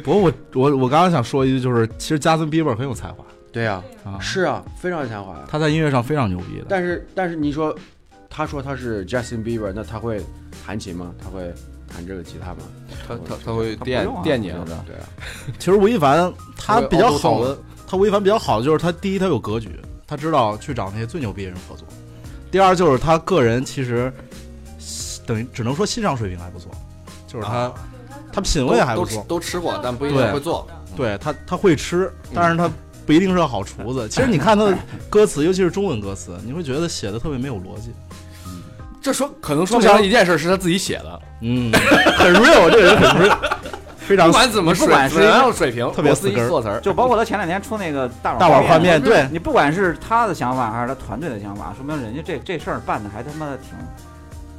[0.02, 5.40] 不过我我我刚刚想说一句，就是其实加森比伯很有才华对呀、啊，是啊，非常有才华呀。
[5.48, 6.66] 他在音乐上非常牛逼的。
[6.68, 7.74] 但是但是你说，
[8.30, 10.24] 他说他是 Justin Bieber，那他会
[10.64, 11.11] 弹琴吗？
[11.22, 11.52] 他会
[11.87, 12.59] 弹这个吉他吗？
[13.07, 15.09] 他他他会电电你啊我觉得对啊，
[15.59, 21.87] 其实吴亦凡他比较好的，他吴亦凡比较好的就是他第一他有格局，他知道去找那些最牛逼的人合作。
[22.51, 24.12] 第二就是他个人其实
[25.27, 26.70] 等于只能说欣赏水平还不错，
[27.27, 27.75] 就是他、啊
[28.33, 30.68] 他品味还不错，都吃过，但不一定会做。
[30.94, 32.70] 对他他会吃，但是他
[33.07, 34.07] 不一定是个好厨子。
[34.11, 34.77] 其实你看他的
[35.09, 37.92] 歌词，尤其是中文歌词，你会觉得写的特别没有逻辑。
[39.06, 41.20] 这说可能说明了一件事，是他自己写的。
[41.40, 41.70] 嗯，
[42.18, 43.36] 很 real，这个人很 real，
[43.96, 46.80] 非常不管怎么说，不管是怎么样水平，特别自己死根儿做词儿。
[46.80, 53.78] 就包括他前两天出那个大碗大碗宽面对你不管是他的想法还是他团队的想法，说明人家这这事儿办的还他妈的挺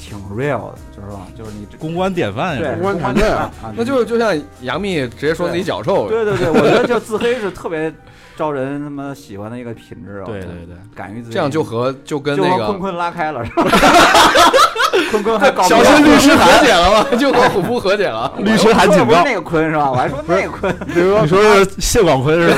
[0.08, 1.28] 挺 real 的，就是吧？
[1.38, 2.62] 就是你公关典范呀。
[2.62, 7.94] 对公关团队啊啊，那就就像杨幂直接说自己脚臭，对对对，我觉得就自黑是特别
[8.38, 10.26] 招人他妈喜欢的一个品质啊。
[10.26, 13.64] 对对对，敢于自黑这样就和就跟那个坤坤拉开了，是吧？
[15.12, 17.06] 坤坤还告不小了律师和解了吗？
[17.20, 18.32] 就和虎扑和解了。
[18.38, 19.92] 律师函警告那个坤是吧？
[19.92, 22.56] 我还说那个坤，比如说你说是谢广坤是吧？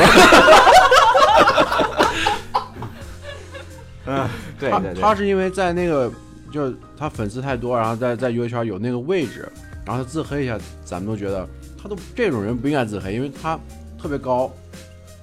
[4.11, 4.27] 嗯，
[4.59, 6.09] 对他对对，他是因为在那个
[6.51, 9.49] 就是他粉丝太多，然后在在娱乐圈有那个位置，
[9.85, 11.47] 然后他自黑一下，咱们都觉得
[11.81, 13.57] 他都这种人不应该自黑，因为他
[13.97, 14.51] 特别高。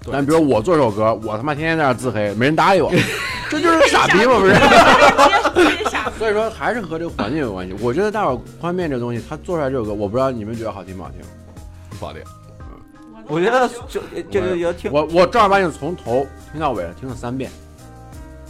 [0.03, 2.91] 对但比如我做首歌，我他妈天天在那自黑，没人搭理我，
[3.51, 4.55] 这就是傻逼嘛，不是？
[6.17, 7.75] 所以说还是和这个环境有关系。
[7.81, 11.21] 我觉得大碗宽面这东西，他做出来这首歌，我不知道你们觉得好听不好听。
[11.99, 12.23] 不好听，
[13.27, 17.51] 我觉得就就就就挺我我正儿八经从头听到尾听了三遍，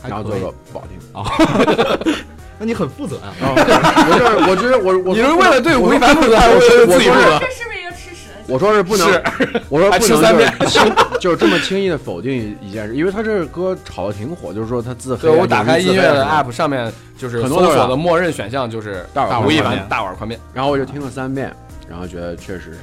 [0.06, 2.26] 然后最后说不好听。
[2.58, 3.22] 那你很负责呀。
[3.40, 7.38] 啊我就是我觉得我我你是为了对吴亦凡负责，还是为了自己负责？
[7.40, 9.08] 这是不是一个吃屎的我说是不能，
[9.68, 15.32] 我说不能吃三遍就是轻， 就是这么轻易的否定一件事，因为他这个歌炒的挺火，就是说他自黑啊。
[15.32, 21.52] 对我打开音乐的 app 上面就是很多的默认选项就是大碗吴亦宽面凡大碗宽面，然后我就听了三遍，
[21.88, 22.78] 然后觉得确实是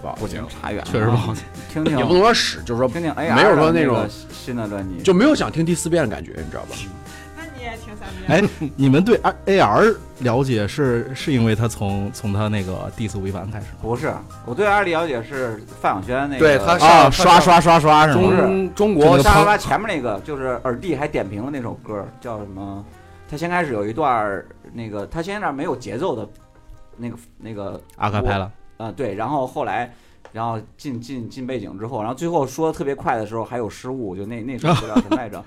[0.00, 1.42] 不好听，不行，差远了，确实不好听。
[1.72, 6.76] 听听也不能说屎，就是说听听哎呀没有说那那种新的专辑，就没有想听第四遍的感觉，你知道吧？
[8.28, 8.42] 哎，
[8.74, 13.78] 你们对 A R 了解是是因为他从从他那个 diss 吴亦凡开始吗？
[13.82, 14.12] 不是，
[14.44, 18.36] 我对 AR 了解是范晓萱那个，对他啊，刷刷刷刷是吗？
[18.74, 22.84] 中中就那个国上沙拉巴前面那个就是耳帝还点评了那首歌，叫什么？
[23.28, 26.28] 他先开始有一段那个，他先那没有节奏的，
[26.96, 29.92] 那个那个阿卡拍了，啊、对，然后后来，
[30.32, 35.44] 然后进进进背景之后，然后最后说的特别快的时候还有失误，就那那首歌叫什么来着？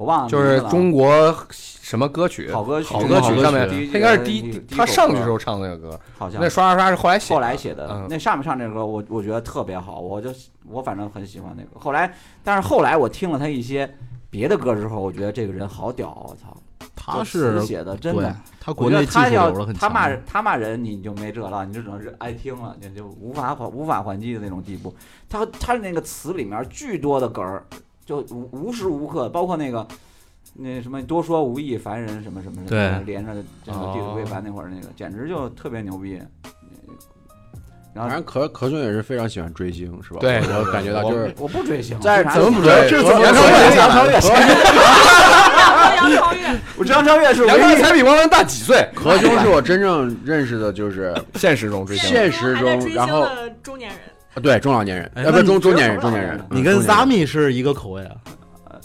[0.00, 2.50] 我忘了就是，中国什么歌曲？
[2.50, 8.06] 好歌曲，好歌曲上面，他应该是第第一他上去时候唱的那个歌，好像那刷刷刷是后来写的，后来写的，嗯。
[8.08, 10.30] 那上面唱这个歌，我我觉得特别好，我就
[10.66, 11.78] 我反正很喜欢那个。
[11.78, 12.10] 后来，
[12.42, 13.94] 但是后来我听了他一些
[14.30, 16.56] 别的歌之后，我觉得这个人好屌，我操，
[16.96, 18.34] 他是写的真的。
[18.58, 19.80] 他国内技术他要流的很强。
[19.80, 24.94] 他骂人他骂人你就没辙了，你就只能是爱听了，你就无法还无法还击的那种地步。
[25.28, 27.66] 他他那个词里面巨多的梗儿，
[28.10, 29.86] 就无无时无刻，包括那个
[30.52, 33.32] 那什么多说无益，凡人什么什么什么，连着
[33.64, 36.20] 这个哦地主未凡那会儿那个，简直就特别牛逼。
[37.94, 40.18] 然后反正何何炅也是非常喜欢追星，是吧？
[40.20, 44.20] 对我感觉到就是我不追星，在怎么不追这这怎么杨超越杨超越，杨
[46.16, 48.88] 超越，我张超越是杨超越才比汪洋大几岁？
[48.92, 53.24] 何炅是我真正认识的，就是现实中追星，现实中，然后
[53.62, 53.98] 中年人，
[54.42, 56.40] 对中老年人，呃，不中中年人，中年人。
[56.50, 58.14] 你跟嗯中年人 Zami 是一个口味啊？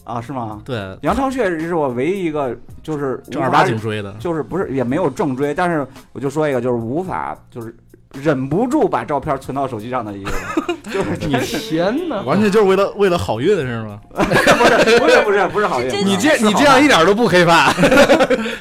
[0.03, 0.61] 啊是吗？
[0.63, 4.13] 对，杨超越是我唯一一个就是 正儿八经追的。
[4.19, 7.75] 就是不是也没有正追，但是我就说一个，就是无法就是
[8.13, 12.21] 忍不住把照片存到手机上的一个人，就是 你天哪！
[12.25, 13.99] 完全就是为了为了好运是吗？
[14.13, 17.71] 不是不是不是不是好运，你这你这样一点都不黑发，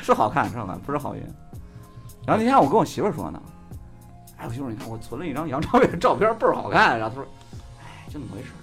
[0.02, 1.22] 是好看是好看，不是好运。
[2.26, 3.38] 然后那天我跟我媳妇儿说呢，
[4.44, 7.26] 哎，我媳妇你看我存了一张杨超越的照片倍儿好看，然后他说，
[7.80, 8.60] 哎，就那么回事儿。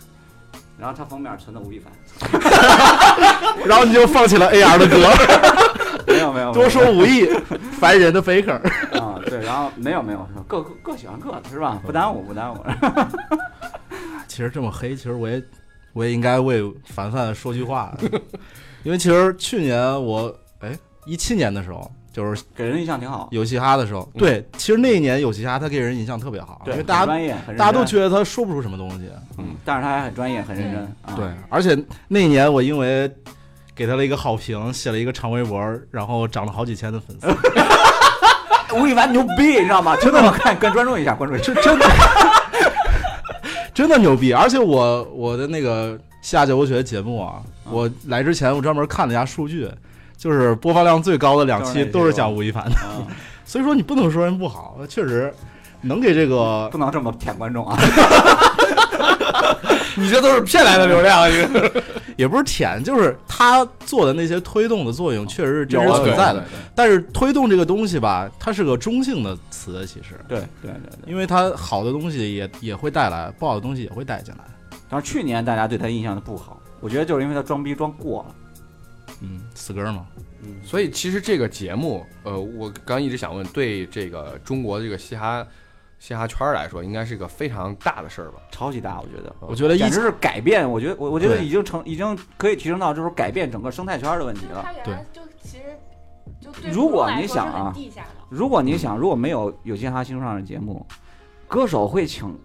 [0.77, 1.91] 然后他封面存的吴亦凡，
[3.65, 5.07] 然后你就放弃了 AR 的歌，
[6.07, 7.27] 没有没有，多说无益，
[7.79, 8.59] 烦人的 faker。
[8.99, 11.79] 啊，对，然后没有没有，各各各喜欢各的是吧？
[11.85, 12.57] 不耽误不耽误。
[14.27, 15.43] 其实这么黑，其实我也
[15.93, 17.95] 我也应该为凡凡说句话，
[18.83, 30.81] 因为其实去年我哎一七年的时候，就是给人印象挺好，有嘻哈的时候，对，其实那一年有嘻哈他给人印象特别好，对，因为大家专业，大家都觉得他说不出什么东西，嗯，但是他还很专业，很认真。
[31.03, 31.13] 啊。
[31.15, 33.09] 对，而且那一年我因为
[33.73, 37.27] 给他了一个好评，写了一个长微博，然后涨了好几千的粉丝，
[38.75, 39.95] 吴亦凡牛逼，你知道吗？
[39.95, 41.53] 真的，我看 关关注一下，关注一下。
[41.61, 41.85] 真的。
[43.73, 44.33] 真的牛逼！
[44.33, 47.71] 而且我我的那个下九学节目啊，嗯。
[47.71, 49.71] 我来之前我专门看了一下数据，
[50.21, 53.01] 就是播放量最高的两期都是讲吴亦凡的，啊
[53.43, 55.33] 所以说你不能说人不好，确实
[55.81, 57.75] 能给这个不能这么舔观众啊！
[59.97, 61.43] 你这都是骗来的流量，你
[62.17, 66.45] 也不是舔，就是他做的那些推动的作用确实是真实存在的。
[66.75, 71.11] 但是推动这个东西吧，它是个中性的词，其实，对对对对。
[71.11, 74.41] 因为它好的东西也也会带来，不好的东西也会带进来。
[74.87, 78.35] 但是去年大家对他印象的不好，我觉得就是因为他装逼装过了。
[79.21, 80.05] 嗯，死歌嘛。
[80.43, 85.45] 嗯，所以其实这个节目，呃，我刚一直想问，对这个中国这个嘻哈
[85.99, 88.39] 嘻哈圈来说，应该是个非常大的事儿吧？
[88.51, 89.35] 超级大，我觉得。
[89.39, 94.65] 我觉得一简直是改变，我觉得我我觉得已经成已经可以提升到就是改变整个生态圈的问题了。
[94.83, 97.75] 对就其实如果你想啊
[98.29, 100.83] 如果你想，如果没有有嘻哈新说唱的节目，
[101.47, 102.35] 歌手会请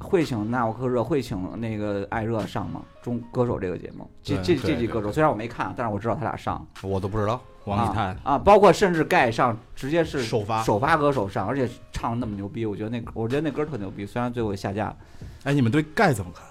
[0.00, 2.82] 会请纳沃克热，会请那个艾热上吗？
[3.02, 6.66] 中歌手这个节目，这这这几歌手虽然我没看，但是我知道他俩上。
[6.82, 7.40] 我都不知道。
[7.64, 14.96] 王以太啊啊，包括甚至盖上直接是 首发首发歌手上，而且唱的那么牛逼，我觉得那我觉得那歌特牛逼，虽然最后下架了。
[15.44, 16.44] 哎，你们对盖怎么看？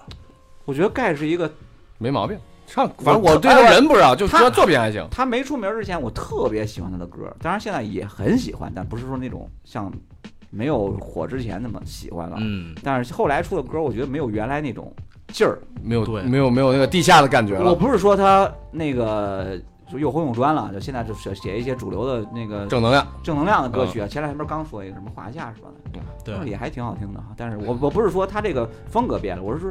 [0.64, 1.48] 我觉得盖是一个
[1.98, 2.36] 没毛病。
[2.66, 5.06] 唱，反正我对他人不知道，就他觉得作品还行。
[5.10, 9.92] 他没出名之前，我特别喜欢他的歌，当然现在也很喜欢，但不是说那种像
[10.54, 12.36] 没有火之前那么喜欢了。
[12.40, 14.92] 嗯，但是后来出的歌，我觉得没有原来那种
[15.28, 15.58] 劲儿。
[15.82, 17.68] 没有对没有没有那个地下的感觉了。
[17.68, 24.06] 我不是说他那个就又红又专了，就现在就写写一些主流的那个正能量，正能量的歌曲啊。
[24.06, 25.68] 前两天不是刚说一个什么华夏是吧？
[26.24, 27.22] 对也还挺好听的。
[27.36, 29.70] 但是我我不是说他这个风格变了，我是说，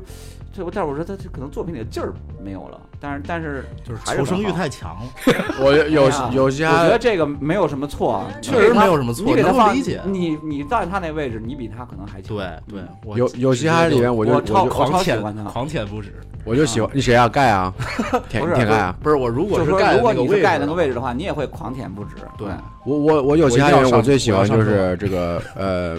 [0.54, 2.80] 这但是我说他可能作品里的劲儿没有了。
[3.00, 5.12] 但是但是就是还是求生欲太强了，
[5.60, 10.02] 我有有些我觉得，这个没有什么错啊，确实没有什么错，你给他放理解。
[10.06, 12.38] 你你在他那位置，你比他可能还强。
[12.38, 16.14] 对对，我有有嘻哈里面我就我我就超狂舔喜欢他狂舔不止。
[16.46, 17.28] 我就喜欢你谁啊？
[17.28, 17.74] 盖啊，
[18.28, 18.96] 舔不是舔盖啊！
[19.02, 22.16] 不是我，如果是说，盖如果你个盖那个位置的话，你也会狂舔不止。
[22.38, 25.98] 对嗯我我我有其他人我最喜欢就是这个呃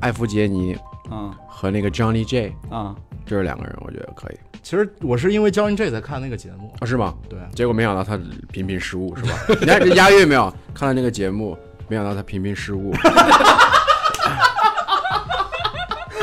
[0.00, 0.76] 艾弗杰尼
[1.10, 2.94] 嗯和那个 Johnny J，嗯，
[3.24, 6.84] 这是两个人，我觉得可以其实我是因为 Johnny J 才看那个节目，啊？
[6.84, 7.14] 是吗？
[7.28, 8.18] 对，结果没想到他
[8.52, 9.30] 频频失误，是吧？
[9.60, 10.52] 你看这押韵没有？
[10.74, 11.56] 看了那个节目，
[11.88, 12.92] 没想到他频频失误。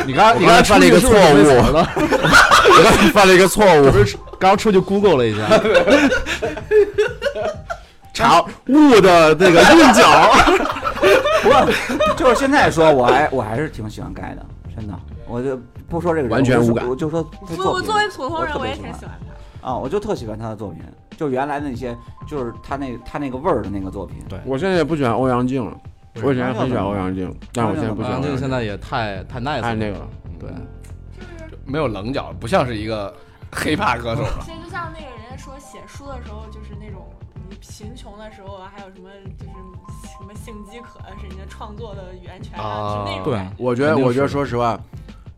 [0.05, 1.87] 你刚你 刚才犯了一个错误，我，
[2.83, 3.89] 刚才犯了一个错误，
[4.37, 5.47] 刚出去 Google 了一下，
[8.13, 10.31] 查雾的那个韵脚，
[11.41, 11.65] 不过
[12.15, 14.45] 就是现在说，我还我还是挺喜欢盖的，
[14.75, 14.93] 真的。
[15.27, 15.59] 我就
[15.89, 19.15] 不说这个人，完全无感我就说他作不，品作为普通人，我也挺喜欢
[19.61, 19.67] 他。
[19.67, 20.83] 啊，我就特喜欢他的作品，
[21.17, 21.97] 就原来的那些，
[22.27, 24.17] 就是他那他那个味儿的那个作品。
[24.29, 25.75] 对我现在也不喜欢欧阳靖了，
[26.21, 30.07] 我以前很喜欢欧阳靖，但是我现在不喜欢欧阳靖，现在也太太 nice 了，太那个了。
[30.39, 30.49] 对，
[31.65, 33.11] 没有棱角，不像是一个
[33.51, 34.39] 黑怕歌手了。
[34.41, 37.12] 其实就像那个人家说写书的时候，就是那种你
[37.69, 39.51] 贫穷的时候啊，还有什么就是
[40.03, 43.55] 什么性饥渴是你的创作的源泉啊啊，是那种对感觉。
[43.57, 44.77] 我觉得，肯定我觉得说实话，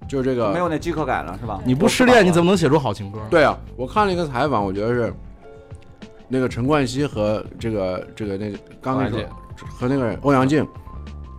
[0.08, 1.62] 就这个没有那饥渴感了，是吧？
[1.64, 3.20] 你不失恋，你怎么能写出好情歌？
[3.30, 5.14] 对啊，我看了一个采访，我觉得是
[6.28, 9.20] 那个陈冠希和这个这个那个刚才说
[9.70, 10.68] 和那个欧阳靖，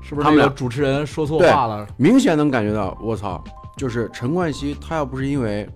[0.01, 1.87] 是不是他们俩主持人说错话了？
[1.97, 3.43] 明显能感觉到，我操，
[3.76, 5.68] 就是陈冠希他要不是因为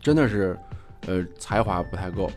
[0.00, 0.58] 真的是
[1.06, 2.30] 呃才华不太够。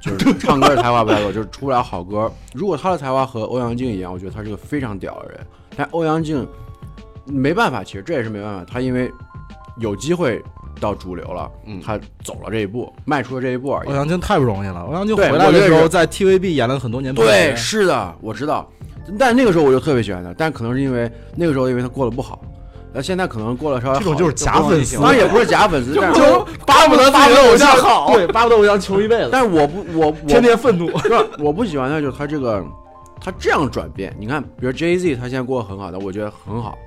[0.00, 2.30] 就是唱歌的才华不太够，就是出不了好歌。
[2.54, 5.40] 如果他的才华和欧阳靖一样，我觉得他是个非常屌的人。
[5.76, 6.46] 但欧阳靖
[7.24, 8.64] 没办法，其实这也是没办法。
[8.64, 9.12] 他因为
[9.78, 10.42] 有机会
[10.80, 13.94] 到主流了，嗯他走了这一步，迈出了这一步而已欧。
[13.94, 18.70] 阳靖太不容易了，欧阳靖回来的时候在 TVB 演了很多年，对，是的，我知道。
[19.18, 22.40] 但那个时候我就特别喜欢他，但可能是因为那个时候因为他过得不好，
[22.96, 28.10] 那现在可能过了稍微好这种就是假粉丝，当然也不是假粉丝，但是就巴不得自己的偶像好。
[28.14, 30.88] 对，巴不得偶像求一辈子，但是我不我我天天愤怒。
[31.00, 32.64] 是吧我不喜欢的就是他这个
[33.20, 34.16] 他这样转变。
[34.18, 36.78] 你看，比如 Jay Z 他现在过得很好的，我觉得很好，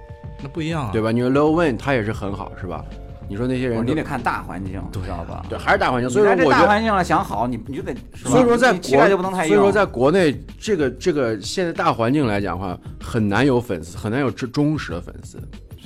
[0.42, 1.12] 那不一样啊，对吧？
[1.12, 2.84] 你说 Lil Wayne 他也是很好，是吧？
[3.30, 5.44] 你说那些人你得看大环境，知道吧？
[5.48, 6.64] 对还是大环境，所以说这我觉得。
[6.66, 9.50] 大环境上想好，你你就得，所以说，在国就不能太硬。
[9.50, 15.38] 所以说，在国内这个这个现在大环境来讲的话，很难有粉丝，很难有忠忠实的粉丝。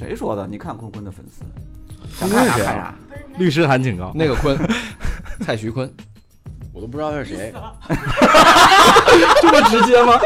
[0.04, 0.46] 谁说的？
[0.48, 1.44] 你看坤坤的粉丝，
[2.20, 3.38] 想坤坤是谁啊看啥看啥。
[3.38, 4.58] 律师函警告，那个坤，
[5.42, 5.92] 蔡徐坤，
[6.74, 7.54] 我都不知道他是谁
[9.42, 10.20] 这么直接吗？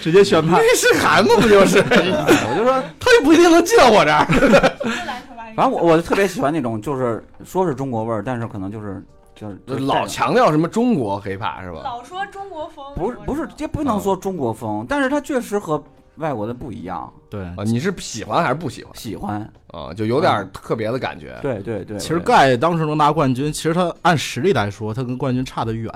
[0.00, 0.60] 直接宣判。
[0.60, 1.78] 律师函嘛，不就是？
[1.78, 4.24] 我就说，他又不一定能进到我这儿。
[5.54, 9.04] 反正我我就特别喜欢那种，就是说是中国味儿，但是可能就是
[9.36, 11.80] 就是就是老强调什么中国黑怕是吧？
[11.84, 15.82] 老说中国风，不是不是，这不能说中国风，但是他确实和
[16.16, 17.12] 外国的不一样。
[17.30, 19.92] 对，啊，你是喜欢还是不喜欢喜欢，啊？
[19.94, 21.38] 就有点特别的感觉。
[21.42, 21.98] 对对对。
[21.98, 25.92] 其实对盖当时能拿冠军，其实他按实力来说，他跟冠军差得远，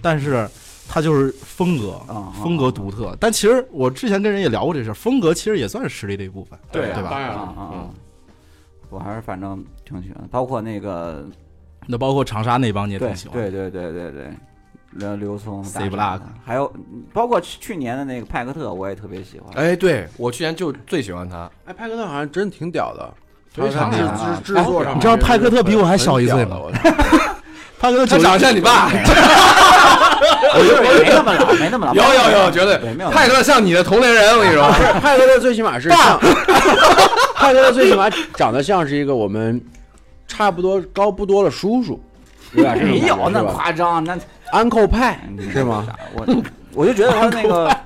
[0.00, 0.48] 但是
[0.88, 3.16] 他就是风格，啊风格独特。
[3.20, 7.10] 但其实我之前跟人也聊过这事儿，风格其实也算是实力的一部分，对对吧？
[7.10, 7.90] 当然了啊啊啊嗯！
[8.90, 11.24] 我还是反正挺喜欢，包括那个
[11.86, 14.30] 那包括长沙那帮你也对挺喜欢，对对对对对，
[14.96, 16.72] 刘刘聪、C 大 Block 还有
[17.12, 19.52] 包括去去年的那个派克特，我也特别喜欢。
[19.54, 23.12] 哎，对我去年就最喜欢他，哎，派克特好像真挺屌的，
[23.52, 27.34] 非常他厉害制制制作上，你知道派克特比我还小一岁吗很屌的我 操
[27.80, 28.88] 他跟他长得像你爸。
[30.56, 31.94] 我觉得没那么老，没那么老。
[31.94, 32.78] 有有有，绝对
[33.10, 34.70] 派克特像你的同龄人，我跟你说。
[35.00, 36.18] 派克特最起码是像，
[37.34, 39.60] 派克特最起码长得像是一个我们
[40.28, 42.00] 差不多高不多的叔叔，
[42.54, 44.16] 对吧没有那夸张，那
[44.54, 45.84] Uncle 派是吗？？
[46.14, 46.44] 我
[46.74, 47.76] 我就觉得他那个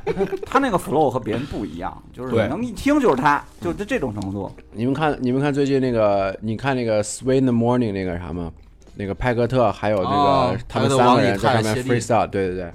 [0.45, 4.51] 他那个 flow 和别人不一样，就是能一听就是他，就这这种程度。
[4.73, 8.53] 你们看，你们看最近那个，你看那个 Sway in the Morning 那个啥吗？
[8.95, 12.73] 那个派克特还有那哦个他们三个人在上面派克特王以太 freestyle，对对对，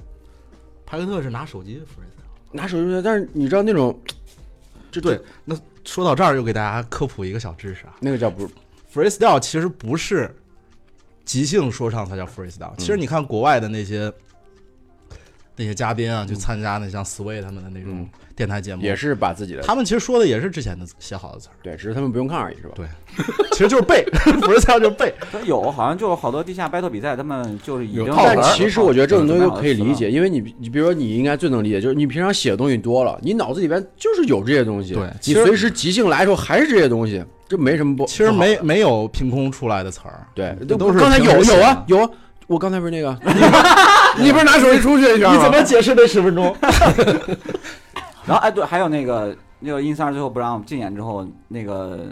[0.86, 2.56] 派克特是拿手机 freestyle。
[2.56, 3.96] 拿手机，但是你知道那种，
[4.92, 8.50] 这对，那说到这儿又给大家科普一个小知识啊那个叫不
[8.94, 10.34] ，freestyle 其实不是
[11.26, 14.12] 即兴说唱才叫 freestyle，其实你看国外的那些
[15.56, 16.28] 那些嘉宾啊，嗯。
[16.28, 18.10] 去参加那像 Sway 他们的那种嗯。
[18.36, 22.74] 电台节目，也是把自己的他们其实说的也是之前的写好的词儿，对，只是他们不用看而已，是吧？
[22.76, 22.88] 对。
[23.54, 24.04] 其实就是背，
[24.42, 25.14] 不是叫就是背。
[25.32, 30.10] 它有好像就有好多地下 battle 比赛，他们就是已经但其实我觉得这种东西都可以理解。
[30.10, 38.04] 因为你你比如说你应该最能理解，就是你平常写的东西多了，你脑子里边就是有这些东西，对你随时即兴来的时候还是这些东西，这没什么不。
[38.08, 42.10] 其实没没有凭空出来的词儿，对，这都是刚才有有啊有啊，
[42.54, 43.18] 我刚才不是那个，
[44.22, 45.62] 你不是拿手机出去一圈吗？
[45.64, 46.56] 解释这十分钟？
[48.26, 52.06] 然后哎，对，还有那个那个殷三儿最后不让禁演之后，那个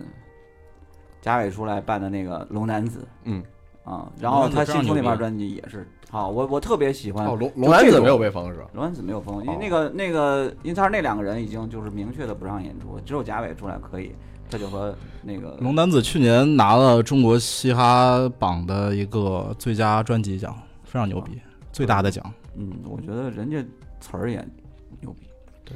[1.21, 3.43] 贾伟出来办的那个《龙男子》，嗯
[3.83, 8.65] 啊，然后他新出那牛逼盘专辑也是好，我我特别喜欢哦，龙龙男子没有被封是吧？
[8.73, 14.13] 龙男子没有封，因为哦那个那个殷三儿那两个人已经就是明确的不让演出，只有贾伟出来可以，
[14.51, 14.93] 他就和
[15.23, 21.39] 那个龙男子去年拿了中国嘻哈榜的一个最佳专辑奖，非常牛逼，
[21.71, 22.23] 最大的奖。
[22.57, 23.63] 嗯，我觉得人家
[24.01, 24.45] 词儿也
[24.99, 25.25] 牛逼，
[25.63, 25.73] 对，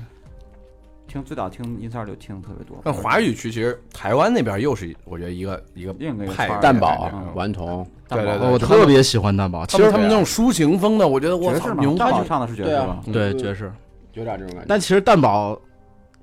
[1.07, 5.93] 听最早听殷三儿就听特别多，但华语区其实台湾那边又是我觉得一个一个
[6.34, 12.21] 派蛋堡顽童，对对对我特别喜欢蛋堡，其实他们那种抒情风的，我觉得我操牛蛋堡。
[12.26, 13.11] 唱的是爵士？
[13.13, 13.71] 对爵士，
[14.15, 14.65] 有点这种感觉。
[14.67, 15.57] 但其实蛋堡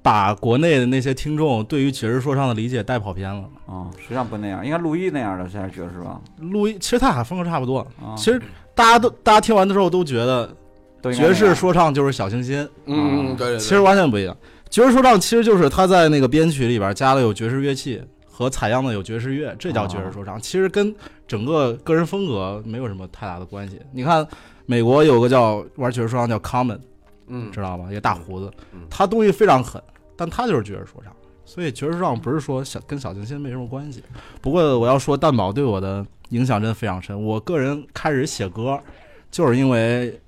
[0.03, 3.49] 把国内的那些听众对于爵士说唱的理解带跑偏了。
[3.67, 6.21] 啊，实际上不那样，应该陆毅那样的才是爵士吧？
[6.41, 8.43] 陆毅其实他俩风格差不多，啊，其实
[8.75, 10.55] 大家都大家听完的时候都觉得
[11.15, 14.37] 爵士说唱就是小清新，嗯嗯，对对对，其实完全不一样。
[14.69, 20.41] 爵士说唱其实就是他在那个编曲里边加了有爵士乐器和采样的有爵士乐，这叫爵士说唱。
[20.41, 20.95] 其实跟
[21.29, 23.79] 整个个人风格没有什么太大的关系。
[23.93, 24.27] 你看，
[24.65, 26.79] 美国有个叫玩爵士说唱叫 Common，
[27.33, 27.91] 嗯知道吧？
[27.91, 29.83] 一个大胡子嗯，他东西非常狠，
[30.17, 31.15] 但他就是爵士说唱。
[31.45, 34.03] 所以爵士说唱不是说小跟小清新没什么关系。
[34.41, 37.21] 不过我要说，蛋堡对我的影响真的非常深。
[37.21, 38.79] 我个人开始写歌，
[39.31, 40.21] 就是因为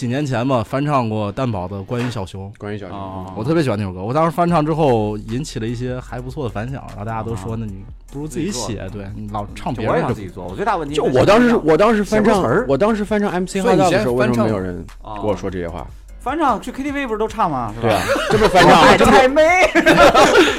[0.00, 2.50] 几年前吧翻唱过蛋宝的《关于小熊》。
[2.56, 15.86] 关于小啊熊，，我特别喜欢那首歌，我当时翻唱之后引起了一些还不错的反响，然后大家都说，那你不如自己写，对你老唱别人的歌想自己做，我最大问题就是我当时我当时翻唱我当时翻唱 MC 所以 Hot 你 Dog 先的时候，为什么没有人啊跟我说这些话？
[16.20, 17.70] 翻唱去 KTV 不是都唱吗？
[17.74, 17.88] 是吧？
[17.88, 18.96] 对啊，这不是翻唱吗？
[18.96, 19.42] 这不太美，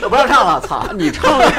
[0.04, 0.86] 我 不要唱了，操！
[0.94, 1.52] 你唱了，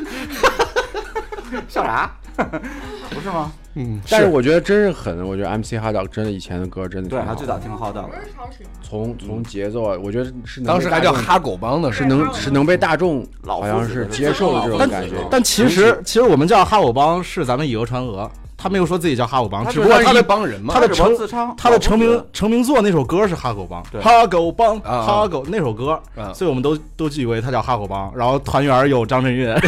[1.68, 2.10] 笑啥？
[3.10, 3.52] 不是吗？
[3.78, 8.72] 嗯，但是我觉得真是狠，我觉得 MC Hot Dog 真的以前的歌真的对，挺好他最早听浩道我，是超喜欢。
[8.82, 15.16] 从从节奏啊，我觉得是当时还叫哈狗帮的是是能是能被大众好像是接受的这种感觉。
[15.30, 21.14] 但其实其实我们叫哈狗帮是咱们以讹传讹，他没有说自己叫哈狗帮，只不过他的他一帮人嘛，他的成
[21.58, 24.00] 他的成名成名作那首歌是哈狗帮，对。
[24.00, 26.32] 哈狗帮啊哈狗那首歌，啊。
[26.32, 29.54] 所以我们都都以为他叫哈狗帮，然后团员有张震岳，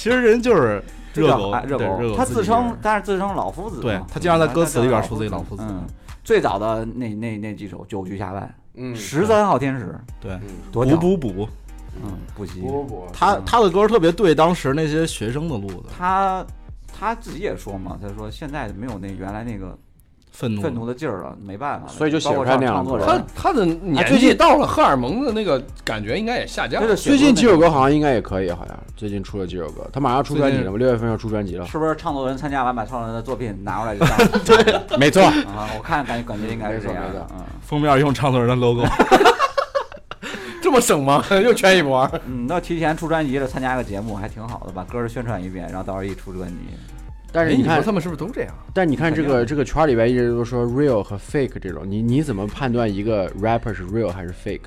[0.00, 0.82] 其实人就是
[1.12, 1.84] 热狗哎热狗。
[2.00, 5.62] 热狗，他自称但是自称老夫子，对他经常在歌词里边说自己老夫子。
[5.68, 5.84] 嗯，
[6.24, 8.44] 最早的那那那几首《九局下半》
[8.76, 9.84] 嗯《十三号天使》，
[10.18, 10.40] 对
[10.72, 11.48] 多，补补补，
[12.02, 16.42] 嗯，补习，补补，他他的歌特别对当时那些学生的路子，他
[16.98, 19.76] 他自己也说嘛，他说现在没有那原来那个
[20.40, 20.62] 愤怒。
[20.62, 26.96] 愤怒的劲儿了，没办法，所以就写包括出来那样他，他的年最近纪到了，荷尔蒙的那个感觉应该也下降了。
[26.96, 31.66] 最近几首歌好像应该也可以，好像最近出了几首歌，他马上出专辑了嘛，六月份要出专辑了。
[31.66, 34.26] 是不是唱作人参加完把唱作人的作品拿过来就上了？
[34.88, 37.44] 对没错，啊，我看感觉感觉应该是这样的嗯。
[37.60, 38.82] 封面用唱作人的 logo，
[40.62, 41.22] 这么省吗？
[41.44, 42.10] 又圈一波。
[42.26, 46.76] 嗯，那提前出专辑了，参加个节目还挺好的，把歌儿宣传一遍，然后到时候一出专辑，哎，
[47.32, 48.54] 但是你看，他们是不是都这样？
[48.74, 54.62] 但你看这个这个圈里边一直都说 real 和 fake 这种，你你怎么判断一个 rapper 是 real 还是 fake？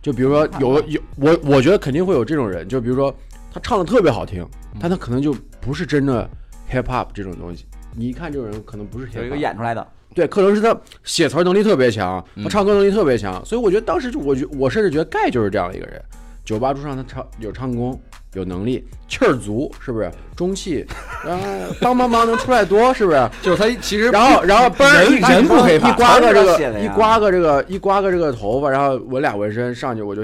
[0.00, 3.12] 就比如说有有我我觉得肯定会有这种人，就比如说
[3.52, 4.46] 他唱的特别好听，
[4.78, 6.28] 但他可能就不是真的
[6.70, 7.66] hip hop 这种东西。
[7.96, 16.00] 你一看这种人可能不是 hip 有一个演出来的，对，可能是他写词儿能力特别强，他嗯唱歌能力特别强，所以我觉得当时就我觉我甚至觉得盖就是这样的一个人。
[16.44, 17.98] 酒吧驻唱他唱有唱功，
[18.34, 20.10] 有能力，气儿足，是不是？
[20.36, 20.84] 中气，
[21.24, 21.44] 然 后
[21.80, 23.30] 梆梆梆能出来多，是不是？
[23.40, 30.22] 就是他其实然后然后嘣儿人人不黑怕一刮个这个一刮个这个一刮个这个头发，然后纹俩纹身上去，我就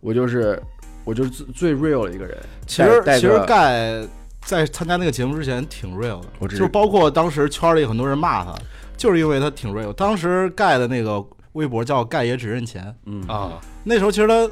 [0.00, 0.60] 我就是
[1.04, 2.36] 我就是最最 real 的一个人。
[2.66, 4.02] 其实其实盖
[4.46, 8.54] 在参加那个节目之前挺 real 的，我只就包括当时圈里很多人骂他，
[8.96, 9.92] 就是因为他挺 real。
[9.92, 14.50] 当时盖的那个微博叫“盖爷只认钱嗯”，啊，那时候其实他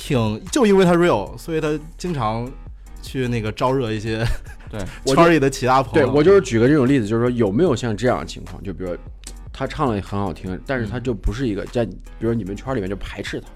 [0.00, 2.48] 挺就因为他 real，所以他经常
[3.02, 4.24] 去那个招惹一些
[4.70, 4.80] 对
[5.12, 6.06] 圈里的其他朋友。
[6.06, 8.62] 对我就是举个这种例子，就是说有没有像这样的情况？
[8.62, 8.96] 就比如
[9.52, 13.48] 他唱的很好听，但是他就不是一个在，比如你们圈里面就排斥他，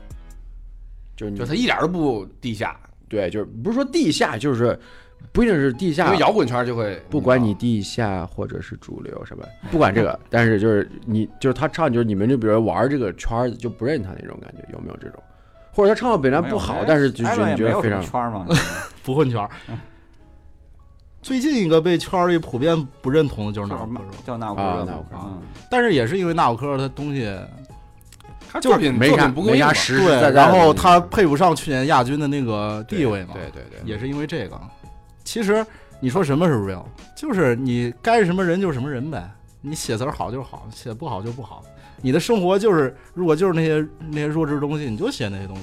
[1.16, 2.76] 就是你就他一点都不地下。
[3.08, 4.76] 对，就是不是说地下，就是
[5.30, 15.22] 不一定是地下因为，摇滚圈就会不管你地下或者是主流什么，不管这个，但是就是你就是他唱，就是你们就比如玩这个圈子就不认他那种感觉，有没有这种？
[15.72, 18.46] 或者他唱的本来不好，但是就觉得你觉得非常圈儿嘛，
[19.02, 19.50] 不混圈儿。
[21.22, 27.32] 最近一个被圈里普遍不认同的就是纳吾克，叫纳吾克热啊纳吾克热嗯但是也是因为纳吾克他东西
[28.50, 34.60] 他作品作没啥没品不够硬嘛啥实实对，在在的然后他配不上去年亚军的那个地位嘛，对对对，也是因为这个。
[35.22, 35.64] 其实
[36.00, 36.82] 你说什么是 real，
[37.16, 39.30] 就是你该什么人就什么人呗。
[39.60, 41.62] 你写词好就好，写不好就不好。
[42.02, 45.62] 你的生活就是，如果就是那些那些弱智的东西，你就写那些东西。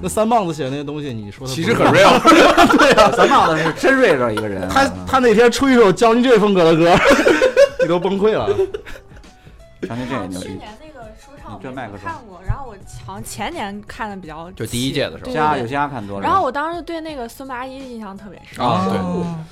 [0.00, 2.20] 那三棒子写的那些东西，你说他其实很 real。
[2.78, 6.96] 对啊，三棒子是真 real 一个人，他嗯他那天出一首江军这风格的歌，
[7.82, 8.46] 你都崩溃了。
[9.88, 15.70] 张军这也牛逼，去年那个说唱我没你这麦克风看过，然后我好像前年看的比较就第一届的时候对虾有对对。
[15.70, 16.22] 虾看多了。
[16.22, 18.86] 然后我当时对那个孙八一印象特别深啊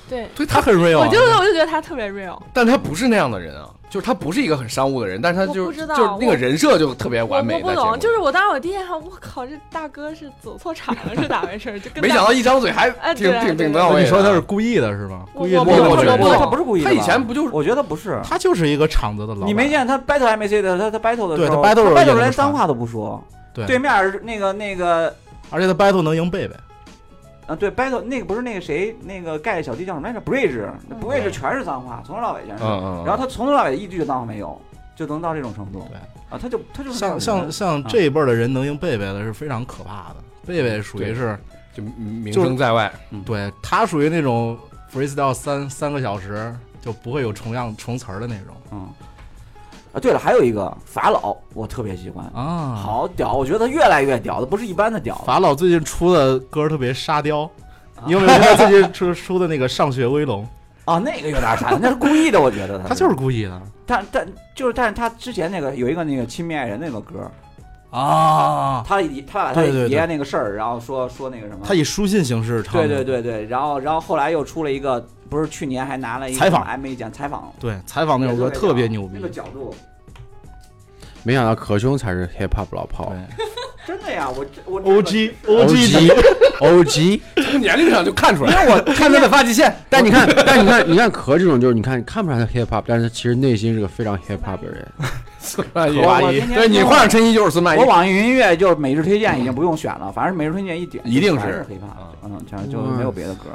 [0.07, 7.55] 对，对他很 real，我啊就我就觉得他特别 real，但他不是那样的人啊，就是他不是一个很商务的人，但是他就我不知道就是那个人设就特别完美。
[7.55, 11.79] 我不懂，就是我当时我第一眼看，我靠，这大哥是走错场了，是咋回事？
[11.79, 14.03] 就跟没想到一张嘴还哎挺挺对对挺到位。
[14.03, 15.25] 你说他是故意的是吧？
[15.33, 18.19] 我故意的我不我我觉得他不是故意的，他以前不就是我觉得不是。
[18.23, 19.49] 他就是一个厂子的老板。
[19.49, 23.23] 你没见他 battle MAC 的，他他 battle 的时候，对他 battle 连脏话都不说，
[23.53, 25.11] 对对面儿那个那个，
[25.49, 26.55] 而且他 battle 能赢贝贝。
[27.49, 32.63] 啊，对 battle 那个不是那个谁，那个盖小弟叫什么来着？Bridge，那 Bridge 全是脏话，从头到尾全是。
[32.63, 34.61] 然后他从头到尾一句脏话没有，
[34.95, 35.83] 就能到这种程度。
[35.89, 35.97] 对
[36.29, 40.17] 啊，他就他就是像像像这一辈儿的人能赢贝贝的是非常可怕的。
[40.45, 41.35] 贝贝属于是，
[41.73, 42.91] 就名声在外，
[43.25, 44.55] 对他属于那种
[44.93, 48.87] freestyle 三三个小时就不会有重样重词儿的那种嗯。
[49.91, 53.33] 啊，对了，还有一个法老，我特别喜欢，啊。，好屌！
[53.33, 55.15] 我觉得他越来越屌，他不是一般的屌。
[55.25, 57.49] 法老最近出的歌特别沙雕，
[58.05, 60.43] 你有没有听他最近出出的那个《上学威龙》？
[60.85, 67.29] 啊，那个有点傻，那是故意的，我觉得他他就是故意的但但就是，但是他之前那个有一个那个亲密爱人那个歌，
[67.91, 68.83] 啊。
[68.87, 76.63] 他以他把他爷爷那个事儿，然后说说那个什么，他以书信形式唱对，对对对，然后然后后来又出了一个，不是去年还拿了一个采访。
[76.63, 79.11] M A 奖采访，对采访那首歌特别牛逼。
[79.13, 79.73] 那个，角度。
[81.23, 83.13] 没想到可兄才是 hip hop 老炮。
[83.37, 83.45] 对。
[83.87, 86.11] 真的呀，我这我 O G O G
[86.61, 87.19] O G，。
[87.37, 88.67] 从年龄上就看出来。
[88.67, 94.87] 我 看他的发际线，但你看，但你看，你看可这种就是你看看不出来他 hip hop，但是他其实内心是个非常 hip hop 的人。
[95.39, 97.85] 孙半夜我八一我天天对你换上衬衣就是孙半我。
[97.85, 101.39] 网易云音乐就是每日推荐已经不用选了，反正每日推荐一点一定是。
[101.39, 103.45] 全是 hiphop，嗯，这样就没有别的歌，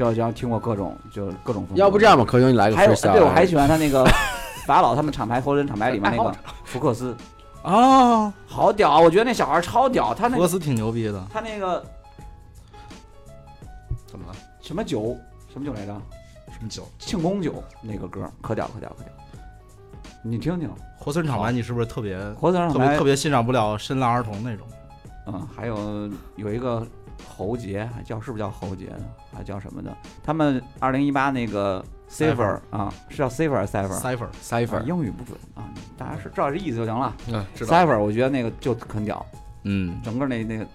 [0.00, 1.80] 就就听过各种就是各种风格。
[1.80, 4.04] 要不这样吧，可兄你来个还有 freestyle，对我还喜欢他那个
[4.66, 6.34] 法老他们厂牌活人厂牌里面那个
[6.64, 7.16] 福克斯，
[7.62, 9.00] 啊，好屌！
[9.00, 11.84] 我觉得那小孩超屌，他那个福克斯挺牛逼的，他那个
[14.06, 14.34] 怎么了？
[14.60, 15.16] 什么酒
[15.52, 15.92] 什么酒来着？
[16.52, 16.88] 什么酒？
[16.98, 19.12] 庆功酒那个歌可屌可屌可屌，
[20.22, 20.70] 你听听。
[20.98, 24.66] 活森厂牌你是不是特别活人厂牌特别特别欣赏不了深蓝儿童那种？
[25.26, 26.86] 嗯，还有有一个
[27.26, 29.04] 侯杰，还叫是不是叫侯杰呢？
[29.32, 29.96] 还叫什么的？
[30.22, 37.14] 他们二零一八那个 Cipher 啊，是叫 Cipher 还是 Cipher？cipher 啊 cipher，英语不准啊，大家是知道这意思就行了。
[37.28, 37.76] 嗯，知道。
[37.76, 39.24] Cipher 我觉得那个就很屌，
[39.64, 40.66] 嗯，整个那那个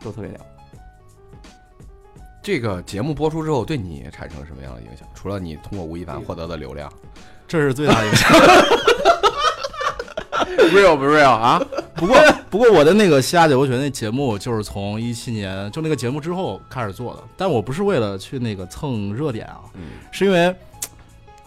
[0.00, 0.40] 都特别屌。
[2.42, 5.08] 这个节目播出之后，对你产生什么样的影响？
[5.14, 6.92] 除了你通过吴亦凡获得的流量，
[7.48, 8.30] 这是最大的影响。
[10.72, 11.60] real 不 real 啊？
[11.94, 12.16] 不过
[12.50, 20.54] 不过我的那个西亚九泉那节目就是从一七年就那个节目之后开始做的，但我不是为了去那个蹭热点啊，嗯，是因为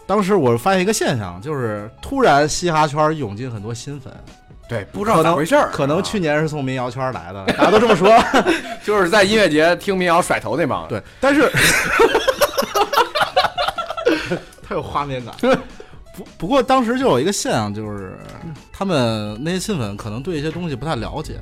[0.06, 4.12] 当时我发现一个现象，就是突然嘻哈圈涌进很多新粉，
[4.68, 8.10] 对，不知道咋回事儿，可能啊去年是从民谣圈来的，大家都这么说。
[8.84, 11.50] 就是在音乐节听民谣甩头那帮。，对，但是
[14.66, 15.34] 太有画面感。
[16.18, 18.18] 不不过当时就有一个现象，就是
[18.72, 21.34] 他们那些新粉可能对一些东西不太了解，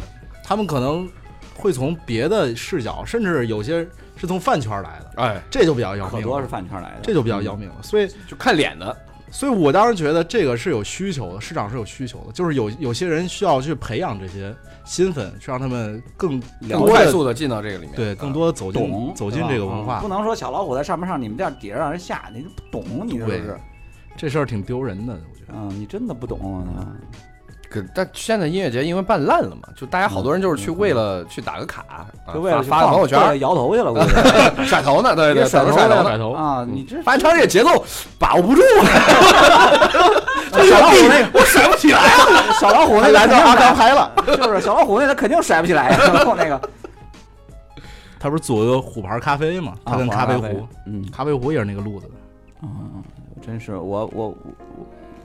[0.45, 1.09] 他们可能
[1.55, 6.16] 会从别的视角，甚至有些是从饭圈来的，哎，这就比较要命。
[6.16, 6.47] 可多是。
[6.47, 7.66] 饭圈来的，这就比较要命。
[7.70, 8.95] 了，所以，就看脸的。
[9.29, 14.55] 所以我当时觉得这个是有需求的，市场是有需求的，就是有有些人需要去培养这些
[14.85, 20.01] 新粉，去让他们更更快速的进到这个里面，对更多的走进走进这个文化。
[20.01, 23.59] 不，能说小老虎在上面上，你们店底下让人下，你不懂，你这对是，
[24.17, 25.53] 这事儿挺丢人的，我觉得。
[25.55, 26.89] 嗯，你真的不懂啊。
[27.69, 34.09] 可但现在音乐节因为办烂了嘛，就大家好多人就是去为了去打个卡，啊就为了去发发个朋友对圈摇头去了，估计
[34.64, 36.05] 甩头呢，对对，甩头甩头甩头呢。
[36.05, 36.64] 甩头啊！
[36.69, 37.85] 你这发现他这节奏
[38.21, 38.85] 把握不住 了，
[40.64, 42.53] 小老虎那个我甩不起来啊。
[42.61, 46.61] 小老虎那个来到阿刚拍了，就是小老虎那他肯定甩不起来，然后那个
[48.21, 49.73] 他不是做个虎牌咖啡嘛？
[49.83, 52.12] 啊他跟咖啡虎牌咖啡壶，嗯咖啡壶也是那个路子的。
[52.62, 53.03] 嗯，嗯
[53.41, 54.34] 真是我我我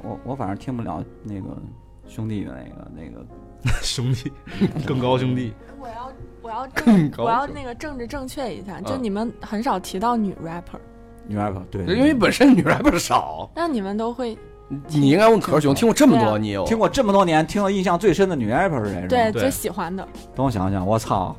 [0.04, 1.48] 我我反正听不了那个
[2.08, 3.26] 兄弟的那个那个，
[3.82, 4.32] 兄弟，
[4.86, 10.80] 更高兄弟， 我要 我要更高我要那个政治正确一下，就嗯你们很少提到女 rapper，
[11.28, 14.38] 女 rapper 对，因为本身女 rapper 少，那你们都会
[14.88, 19.08] 你应该问可熊，听过这么多，啊你有听过这么多年，听了印象最深的女 rapper 是谁？
[19.08, 21.36] 对对最喜欢的，等我想想，我操！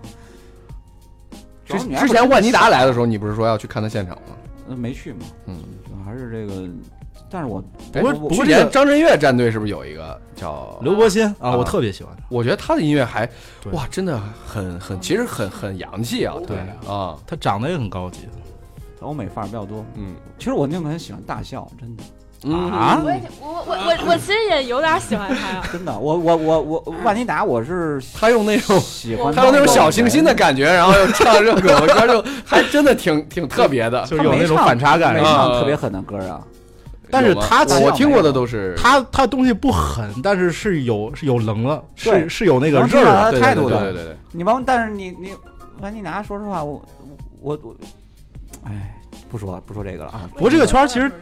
[1.65, 4.37] 之之前万妮达来的时候，你不是说要去看她现场吗？
[4.73, 5.57] 呃没去嘛，嗯，
[6.05, 6.69] 还是这个，
[7.31, 7.63] 但是我
[7.93, 12.23] 不过不过之不过这个前张震岳战队是不是有一个叫刘伯欣啊，啊我特别喜欢他。
[12.29, 13.29] 我觉得他的音乐还
[13.73, 16.57] 哇，真的很很，其实很很洋气啊，对
[16.91, 18.29] 啊，他长得也很高级，
[19.01, 19.85] 欧美范儿比较多。
[19.97, 22.07] 嗯其实我那个很喜欢大笑，真的嗯
[22.51, 34.05] 啊我也我我我我其实也有点喜欢他呀， 真的，我我我我万妮达我是 他用那种喜欢他用那种小清新的感觉，然后又 唱热狗的歌，就还真的挺挺特别的。
[34.07, 35.21] 就是有那种反差感没。
[35.21, 36.43] 啊唱特别狠的歌啊。
[37.11, 43.31] 但是他我我听过的都是他他东西不狠，但是是有是有棱了，是是有那个能听出来刃儿的。
[43.33, 45.35] 对对他态度的对对对对，你帮，但是你你
[45.81, 46.83] 万妮达，说实话，我
[47.43, 47.77] 我我，
[48.65, 48.99] 哎，
[49.31, 50.23] 不说不说这个了啊。
[50.33, 51.13] 不过这个圈其实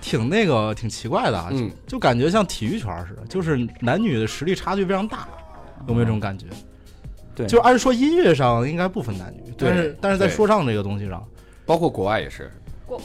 [0.00, 5.28] 挺那个挺奇怪的啊，嗯就就感觉像体育圈似的，就是男女的实力差距非常大，
[5.86, 6.46] 有没有这种感觉？
[7.34, 11.24] 对，就按说音乐上应该不分男女，但是但是在说唱这个东西上，
[11.64, 12.50] 包括国外也是，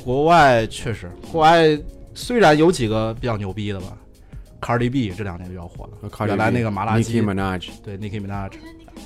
[0.04, 1.78] 国外确实，国外
[2.16, 3.98] 虽然有几个比较牛逼的吧
[4.62, 7.22] ，Cardi B 这两年比较火了，原来那个麻辣鸡
[7.84, 8.54] 对 Nicki Minaj，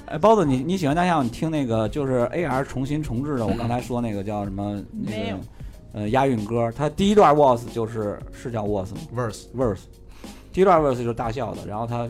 [0.06, 1.26] 哎，包子，你你喜欢大象？
[1.26, 4.82] 你听那个就是 AR 重新重置的，我刚才说那个叫什么？
[4.92, 5.44] 那没有个
[5.98, 9.80] 呃押韵歌，它第一段 verse 就是是叫 verse 吗？Verse，verse，
[10.54, 12.06] 第一段 verse 就是大笑的，然后它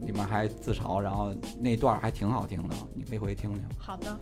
[0.00, 3.62] 里面还自嘲，然后那段还挺好听的，你可以回去听听。
[3.76, 4.18] 好的，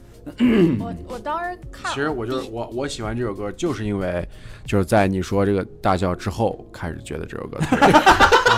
[0.79, 4.29] 我我当时看，其实我就是我我喜欢这首歌，就是因为
[4.67, 7.93] 就是在你说这个大笑之后，开始觉得这首歌特别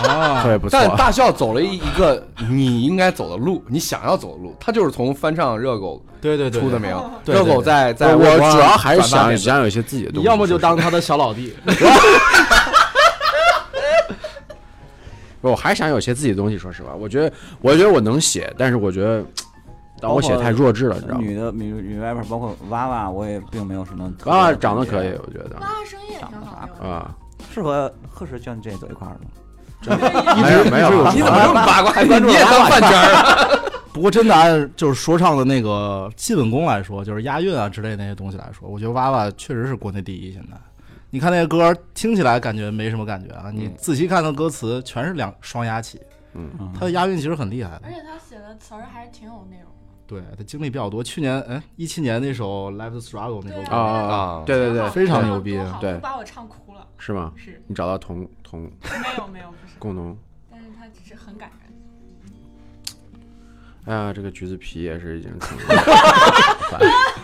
[0.09, 0.71] 啊特别不错。
[0.71, 6.89] 但大笑走了一一个你应该走的路，你想要走的路，他就是从翻唱热狗对对对，出的名。
[7.23, 11.53] 对热狗在在我主要还是想想有一些自己的东西，要么就当他的小老弟，
[15.39, 16.57] 不，我还想有些自己的东西。
[16.57, 19.23] 说实话，我觉得我觉得我能写，但是我觉得
[20.01, 21.21] 但我写太弱智了，你知道吗？
[21.21, 26.69] 女的女女 rapper 包括娃娃，我也并没有什么娃娃长得可以，我觉得娃娃，声音也挺好。
[26.85, 27.15] 啊，
[27.53, 29.19] 适合和石娟这走一块儿吗？
[30.41, 32.01] 没有没有，你怎么这么八卦？
[32.01, 33.59] 你也当饭圈儿？
[33.91, 40.31] 不过真的按就是说唱的那个基本功来说，就是押韵啊之类那些东西来说，我觉得娃娃确实是国内第一。
[40.31, 40.57] 现在
[41.09, 45.99] 你看那个歌听起来感觉没什么感觉啊，你嗯仔细看它歌词全是两双押起，
[46.33, 47.91] 嗯，嗯它的押韵其实很厉害的而。
[47.91, 49.78] 且他写的词儿还是挺有内容的。
[50.09, 51.03] 对，他经历比较多。
[51.03, 56.87] 去年哎一七年那首《Life Struggle》那首歌，啊啊啊，对对对，非常牛逼对都把我唱哭了。
[56.97, 57.31] 是吗？
[57.37, 58.67] 是你找到同同没
[59.19, 60.17] 有没有不是，共同，
[60.49, 61.68] 但是他只是很感人。
[63.89, 65.57] 哎呀，这个橘子皮也是已经成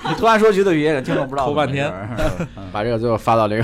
[0.09, 1.93] 你突然说橘子语言，听众不知道头半天。
[2.73, 3.57] 把这个最后发到这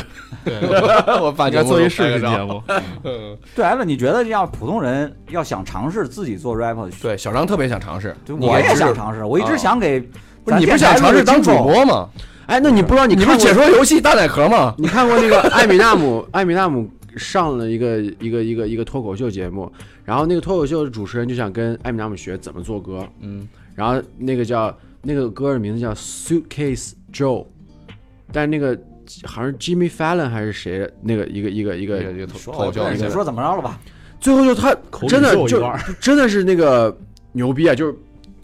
[0.46, 2.62] 个， 我发应该做一视频节目。
[3.56, 10.00] 对，艾文，你觉得要普通人要想尝试自己做 rap，对，小张特别想尝试，对我也想尝试，我一直啊想给
[10.46, 11.50] 不是你不是想尝试当主？
[11.64, 12.08] 播吗？
[12.46, 14.76] 哎，那你不知道你你不是解说游戏大奶壳吗？
[14.78, 16.24] 你看过那个艾米纳姆？
[16.32, 16.88] 艾米纳姆
[17.18, 19.72] 上了一个一个一个一个脱口秀节目，
[20.04, 27.46] 然后那个脱口秀的主持人就想跟艾米纳姆学怎么做歌，嗯，然后那个叫那个歌的名字叫 Suitcase Joe，
[28.32, 28.78] 但那个
[29.26, 33.80] 好像是 Jimmy Fallon 还是谁那个一个一个一个一个脱口秀你说怎么着了吧？
[34.20, 34.76] 最后就他
[35.08, 35.60] 真的就
[36.00, 36.96] 真的是那个
[37.32, 37.74] 牛逼啊！
[37.74, 37.96] 就是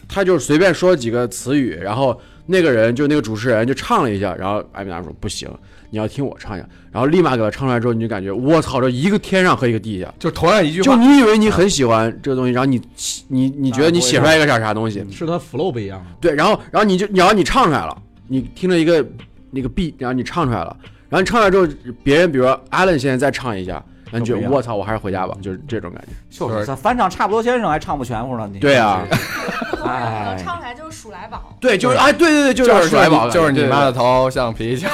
[0.08, 5.48] 他就随便说几个词语，然后那个人就那个主持人就唱了一下，然后艾米纳姆说不行，
[5.90, 10.12] 你要听我唱一下，然后立马给他唱出来之后，你就感觉我操，这一个天上和一个地下。
[10.18, 10.84] 就同样一句话。
[10.84, 12.80] 就，你以为你很喜欢这个东西，然后你
[13.28, 16.04] 你你觉得你写出来一个啥啥东西，是他 flow 不一样。
[16.20, 19.06] 对，然后然后你就然后你唱出来了，你听了一个
[19.50, 20.76] 那个 beat，然后你唱出来了，
[21.08, 26.08] 然后你唱出来之后，别人比如说 Allen 现在再唱一下，然后你觉我操，我还是回家吧，就是这种感觉。
[26.30, 29.04] 就是他翻唱差不多先生还唱不全乎呢，你对啊，
[30.38, 31.56] 唱出来就是数来宝。
[31.60, 34.88] 对，就是哎，对对对，就是数来宝，就是你妈的的头像皮球。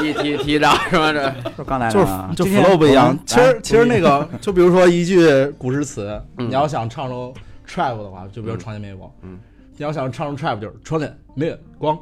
[0.00, 7.34] 一踢踢着什么这，就刚才就是就 flow 不一样其实其实那个，就比如说一句古诗词，嗯你要想唱出
[7.68, 9.10] trap 的话，就比如床前明月光。
[9.22, 9.40] 嗯，
[9.78, 11.96] 你要想唱成 trap 就是床前明月光。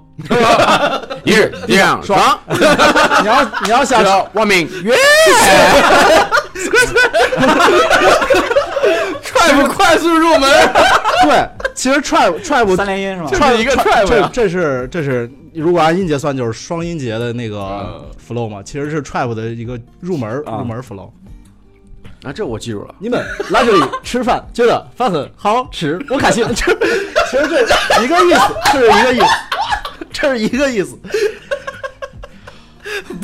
[1.24, 4.02] 一日一样爽， 你要你要想
[4.32, 4.94] 我明月。
[9.32, 10.48] 快不快速入门？
[11.24, 13.28] 对，其实 trap trap 三连音是吧？
[13.34, 21.10] 串是一个 trap 呀这这是这是如果按音节算就是双音节的那个嗯 flow 嘛，其实是 trap 的一个入门啊入门 flow。
[22.22, 22.94] 啊，这我记住了。
[22.98, 26.42] 你们来这里吃饭，觉得饭很好吃，我开心。
[27.30, 27.66] 这其实
[27.96, 29.26] 这一个意思，这是一个意思，
[30.12, 30.98] 这是一个意思。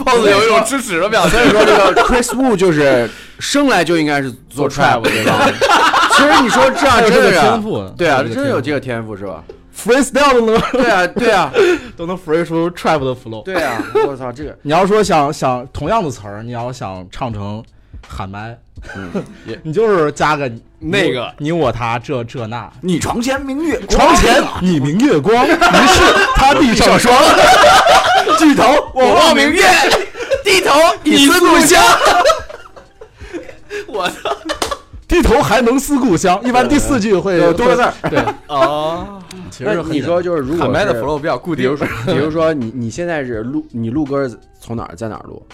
[0.05, 1.31] 包子有一种吃屎的表情。
[1.39, 5.49] 所以说这个 Chris Wu 就是生来就应该是做 trap 对吧？
[6.17, 9.43] 其实你说这样真的是天赋对啊，真的有这个天赋是吧
[9.77, 11.53] ？freestyle 都能对啊，对啊，
[11.97, 13.43] 都能 free 出 trap 的 flow。
[13.45, 13.83] 对啊！
[14.07, 17.63] 我操，这个你要说想想同样的词儿，你要想唱成
[18.07, 18.59] 喊麦，
[18.97, 19.25] 嗯
[19.63, 25.57] 你就是加个那个你我他这这那，你床前明月光，床前你明月光，于是
[26.35, 27.15] 他地上霜。
[28.39, 28.65] 举头
[28.95, 29.63] 我望明月，
[30.45, 30.73] 低头
[31.05, 31.83] 你思故乡。
[33.87, 34.37] 我操！
[35.07, 37.93] 低头还能思故乡，一般第四句会有多个字儿。
[38.09, 41.77] 对，哦，其实很你说就是如果喊麦的是 flow 比较固定比如。
[41.77, 44.29] 说，比如说你你现在是录你录歌
[44.59, 45.47] 从哪儿在哪儿录？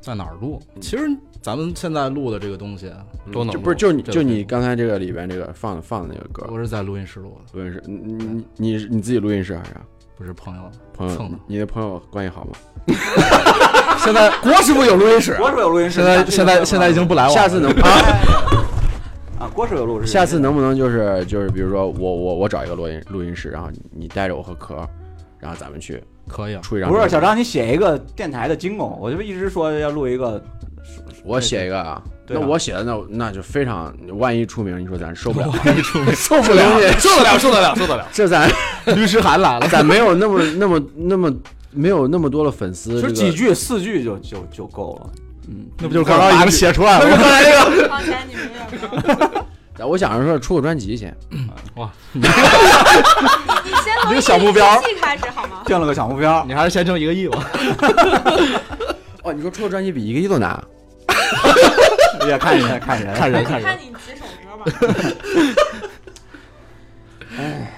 [0.00, 0.60] 在哪儿录？
[0.80, 1.08] 其实
[1.44, 2.90] 咱们现在录的这个东西，
[3.30, 9.74] 多能就不是就你就你刚才这个里边这个放放的那个歌，我是在录音室录的，录音室，你你你自己录音室还是
[10.16, 10.62] 不是朋友。
[10.94, 11.38] 朋友蹭的？
[11.46, 12.52] 你的朋友关系好吗？
[14.02, 17.34] 现在郭师傅有录音室，郭师傅有录音室，现在现在现在已经不来往了。
[17.34, 17.90] 下次能啊？
[19.44, 24.76] 啊，郭师傅有录音室，下次能不能就是就是比如说我我我找一个录音录音室，然后你你带着我和壳，
[25.38, 26.90] 然后咱们去可以啊，出一张。
[26.90, 30.42] 不是小张，你写一个电台的金工，我就一直说要录一个，
[31.24, 35.52] 我写一个啊，那我写的那那就非常，万一出名，你说咱受不了，
[36.14, 38.06] 受不了，受得了，受得了，受得了。
[38.12, 38.50] 这咱
[38.96, 39.68] 律师函来了。
[39.68, 41.32] 咱没有那么那么那么
[41.70, 45.10] 没有那么多的粉丝，就几句四句就就就够了。
[45.48, 47.16] 嗯，那不就刚刚已经写出来了吗？
[47.20, 49.46] 刚才你明月光，
[49.80, 51.14] 我想着说出个专辑先，
[51.76, 52.22] 哇，你
[53.82, 55.62] 先从这个小目标开始好吗？
[55.66, 57.50] 定了个小目标，你还是先挣一个亿吧。
[59.22, 60.62] 哦，你说出个专辑比一个亿都难，
[62.28, 64.64] 也看人看人看人看人看，你几首歌吧。
[67.36, 67.70] 哎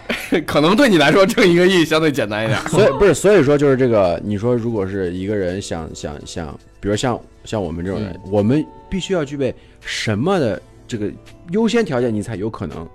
[0.44, 2.60] 可能对你来说挣一个亿相对简单一点。
[2.68, 6.48] 所以不是，所以说就是这个，你说如果是一个人想想想，
[6.80, 11.12] 比如像像我们这种人，我们必须要具备什么的这个
[11.50, 12.88] 优先条件，你才有可能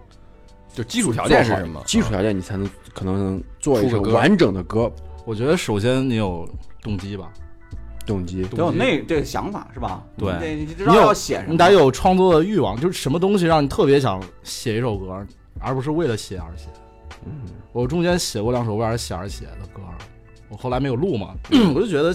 [0.74, 1.82] 就基础条件是什么？
[1.86, 4.92] 基础条件你才能可能能做一出个完整的歌，
[5.26, 6.48] 我觉得首先你有
[6.82, 7.32] 动机吧，
[8.06, 8.44] 动机。
[8.44, 10.04] 得有那这个想法是吧？
[10.18, 15.26] 对你要写什么，你得有创作的欲望，就是什么东西让你特别想写一首歌，
[15.60, 16.68] 而不是为了写而写。
[17.26, 17.32] 嗯，
[17.72, 19.82] 我中间写过两首为了写而写的歌，
[20.50, 21.36] 我后来没有录嘛，
[21.76, 22.12] 我就觉得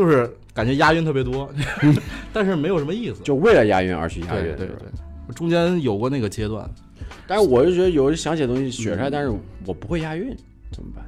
[0.00, 1.52] 就是感觉押韵特别多，
[2.32, 3.20] 但是没有什么意思。
[3.22, 6.66] 就为了押韵而去押韵，是吧对对，中间有过那个阶段，
[7.26, 9.30] 但是我就觉得有想写东西写出来，但是
[9.66, 10.34] 我不会押韵，
[10.72, 11.04] 怎么办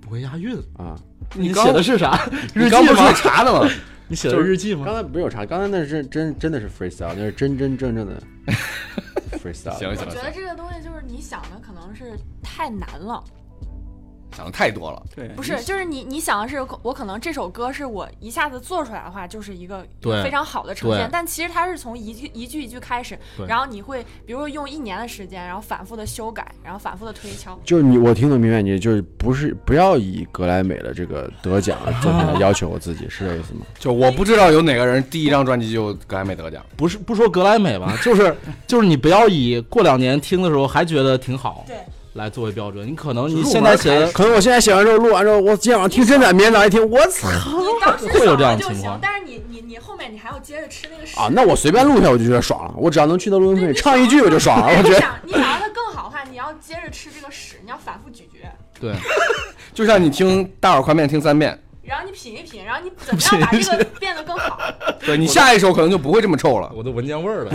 [0.00, 0.56] 不会押韵。
[0.76, 0.98] 啊？
[1.36, 2.28] 你刚写的是啥？
[2.52, 3.12] 日记你刚不是吗？
[3.12, 3.70] 查的吗？
[4.08, 4.84] 你写的是日记吗？
[4.84, 8.20] 刚才不是有查，刚才那是真真的是 freestyle，那是真真正正的
[9.38, 9.78] freestyle。
[9.78, 13.22] 行行我觉得这个东西就是你想的可能是太难了，
[14.36, 15.02] 想的太多了。
[15.14, 27.58] 对，不是，就是你你想的是我可能这首歌是我一下子做出来的话，就是一个对非常好的呈现，但其实它是从一句一句一句开始对，然后你会比如说用一年的时间，然后反复的修改，然后反复的推敲。
[27.64, 33.60] 就是你，我听得明白你，就是不是不要以格莱美的这个得奖 作品来要求我自己，是这意思吗？
[33.78, 36.64] 就我不知道有哪个人第一张专辑就格莱美得奖。
[36.76, 38.34] 不是不说格莱美吧，就是
[38.66, 41.76] 就是你不要以过两年听的时候还觉得挺好对，
[42.14, 51.28] 来作为标准，你可能你现在写的 可能我现在写完之后，录完之后，我今天晚上听真的，明天早上一听，我操你 当时会有这样的情况，但是你你你后面你还要接着吃那个屎啊！
[51.32, 54.96] 那我随便录一下我就觉得爽了，我只要能去到录音对棚里唱一句我就爽了，我觉得。
[54.96, 58.46] 你想你想让它更好的话，你要接着吃这个屎，你要反复咀嚼，
[58.78, 58.94] 对
[59.72, 64.58] 就像你听大碗宽面听三遍，然后你品一品，然后你怎么样把这个变得更好？
[65.00, 66.70] 对你下一首可能就不会这么臭了。
[66.76, 67.52] 我都闻见味儿了。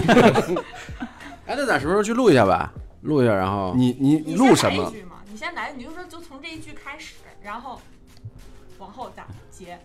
[1.45, 2.72] 哎，那咱什么时候去录一下吧？
[3.01, 4.75] 录一下，然后你你你录什么？
[4.75, 5.15] 先来一句嘛？
[5.31, 7.81] 你先来，你就说就从这一句开始，然后
[8.79, 9.77] 往后咋接？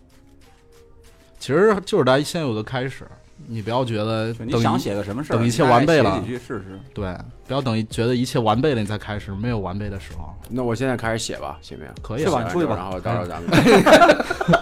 [1.39, 3.05] 其实就是咱现有的开始，
[3.49, 6.79] 你不要觉得等你想写个什么事儿，等一切完备了几句试试。
[6.95, 10.33] 对，不要等一觉得一切完备了你再开始，没有完备的时候。
[10.49, 11.93] 那我现在开始写吧，行不行？
[12.01, 13.51] 可以啊是吧你出去吧然后到时候咱们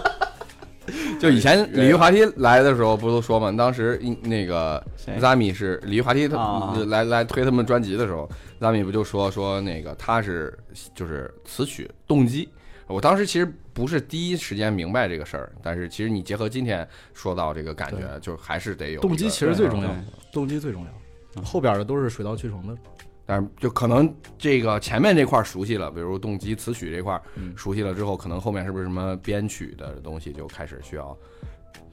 [1.21, 3.51] 就以前鲤鱼滑梯来的时候，不都说嘛？
[3.51, 8.27] 当时那个谁 Zami 是鲤鱼滑梯他啊来来推他们专辑的时候
[8.59, 10.57] ，Zami 不就说说那个他是
[10.95, 12.49] 就是词曲动机。
[12.87, 19.95] 我当时其实不是第一时间明白这个事儿，但是其实你结合今天说到这个感觉，就还是得有动机其实最重要对，
[20.33, 22.75] 动机最重要，后边的都是水到渠成的。
[23.31, 27.17] 但是就可能这个前面这块儿熟悉了，比如动机、词曲这块
[27.55, 31.17] 熟悉了之后，可能后面是不是什么编曲的东西就开始需要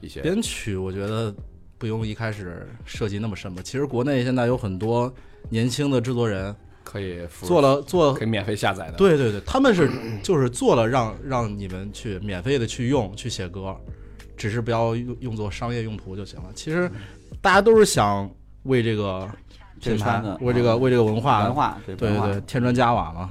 [0.01, 1.33] 一些编曲我觉得
[1.77, 3.61] 不用一开始涉及那么深吧。
[3.63, 5.09] 其实国内现在有很多
[5.49, 9.89] 年轻的制作人可以做了做可以免费下载的？，对对对，他们是
[10.21, 13.73] 就是做了让让你们去免费的去用去写歌，
[14.35, 16.49] 只是不要用用作商业用途就行了。
[16.53, 16.91] 其实
[17.39, 18.29] 大家都是想
[18.63, 19.29] 为这个
[19.79, 23.29] 品牌圈子、为这个为这个文化，文化对对添砖加瓦嘛，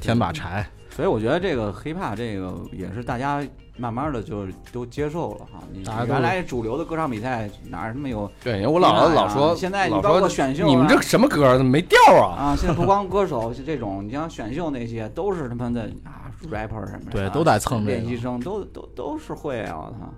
[0.00, 0.66] 添把柴。
[0.90, 3.40] 所以我觉得这个 hiphop 这个也是大家
[3.76, 5.62] 慢慢的就都接受了哈。
[5.72, 12.50] 你原来主流的歌唱比赛哪儿他妈有对，我老对啊老说，现在你包括选秀啊你们这什么歌怎么没调啊？
[12.50, 12.56] 啊？
[12.56, 19.86] 现在不光歌手是这种，你像选秀那些都是他妈的啊 rapper 什么的，啊对都在蹭这个练习生都都都是会啊！
[19.86, 20.12] 我操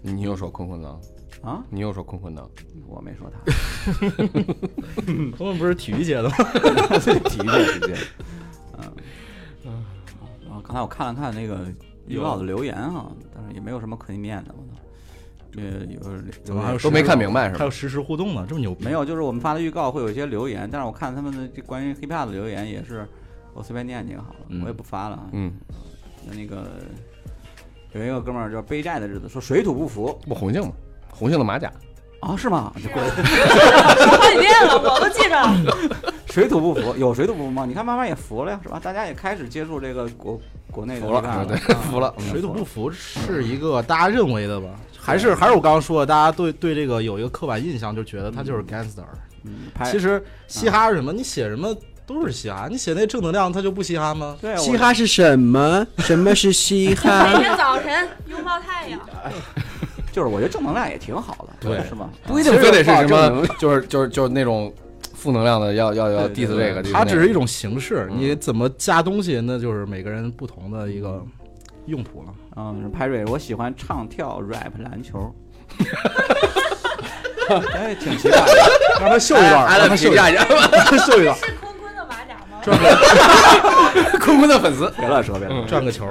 [0.00, 0.96] 你又说坤坤呢？
[1.44, 1.62] 啊！
[1.70, 2.42] 你又说坤坤的？
[2.86, 3.38] 我没说他，
[5.04, 6.30] 坤坤不是体育界的吗？
[6.30, 7.94] 体育界体育界，
[8.78, 8.92] 嗯
[9.64, 9.84] 嗯。
[10.46, 11.66] 然后刚才我看了看那个
[12.06, 14.80] 预告的留言啊，但是也没有什么可以念的，我操。
[15.56, 16.00] 呃，有
[16.42, 17.58] 怎么还有都没看明白是吧？
[17.58, 18.84] 还有实时互动呢，这么牛逼？
[18.84, 23.06] 没有，就是我们发的预告会有一些留言，但是我看他们的这关于 hiphop 的留言也是，
[23.52, 25.28] 我随便念几个好了，嗯我也不发了啊。
[25.32, 25.52] 嗯，
[26.26, 26.66] 那那个
[27.92, 30.72] 有一个哥们儿叫背债的日子，说水土不服不红杏吗？
[31.14, 31.70] 红杏的马甲，
[32.20, 32.72] 啊，是吗？
[32.82, 36.12] 就过来说好几遍了，我都记着。
[36.26, 37.64] 水土不服，有水土不服吗？
[37.64, 38.80] 你看慢慢也服了呀，是吧？
[38.82, 40.40] 大家也开始接触这个国
[40.72, 44.68] 国内的服了对啊服了嗯水土不服是一个大家认为的吧？
[44.98, 49.04] 还是还是我刚刚说的，大家对对这个有一个刻板印象，就觉得他就是 gangster。
[49.44, 51.12] 嗯，其实嘻哈是什么？
[51.12, 51.72] 你写什么
[52.04, 54.36] 都是嘻哈，你写那正能量，他就不嘻哈吗？
[54.40, 55.86] 对，嘻哈是什么？
[55.98, 57.44] 什么是嘻哈每？
[57.44, 58.98] 天早晨拥抱太阳，
[60.14, 62.08] 就是我觉得正能量也挺好的，对是吗？
[62.24, 64.72] 不一定非得是什么，就是就是就是那种
[65.12, 71.20] 负能量的，要要要 diss 对这个，它只是一种种形式，嗯你怎么加东西，那就是每个人不同的一个
[71.86, 72.28] 用途了。
[72.54, 75.34] 嗯，是派瑞，我喜欢唱跳、rap、篮球。
[77.74, 78.46] 哎，挺奇怪的。
[79.02, 82.62] 让他秀一段，让他秀一下，秀一段，是坤坤的马甲吗？
[84.20, 85.66] 坤坤的粉丝，别乱说，别乱说。
[85.68, 86.06] 转个球。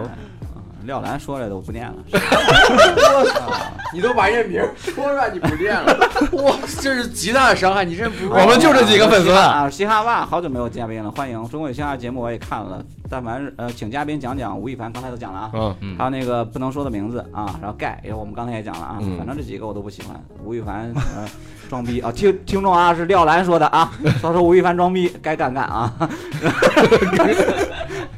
[0.83, 1.95] 嗯廖兰说来的我不念了。
[3.93, 5.95] 你都把人家名儿说出来，你不念了，
[6.43, 20.19] 哇，这是极大的伤害，你真不我们就这几个粉丝啊，嘻哈吧，好久没有嘉宾了，欢迎中国有嘻哈节目我也看了，但凡是呃请嘉宾讲讲吴亦凡，刚才都讲了啊，嗯，嗯还有那个不能说的名字啊，然后盖，也我们刚才也讲了啊，嗯反正这几个我都不喜欢。
[20.43, 21.25] 吴亦凡呃
[21.69, 25.93] 装逼啊，听听众啊是廖兰说的啊，他说吴亦凡装逼，该干干啊，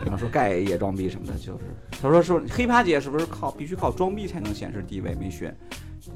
[0.04, 1.60] 然后说盖也装逼什么的，就是
[2.02, 5.54] 他说说黑趴姐是不是靠必须靠装逼才能显示地位没学，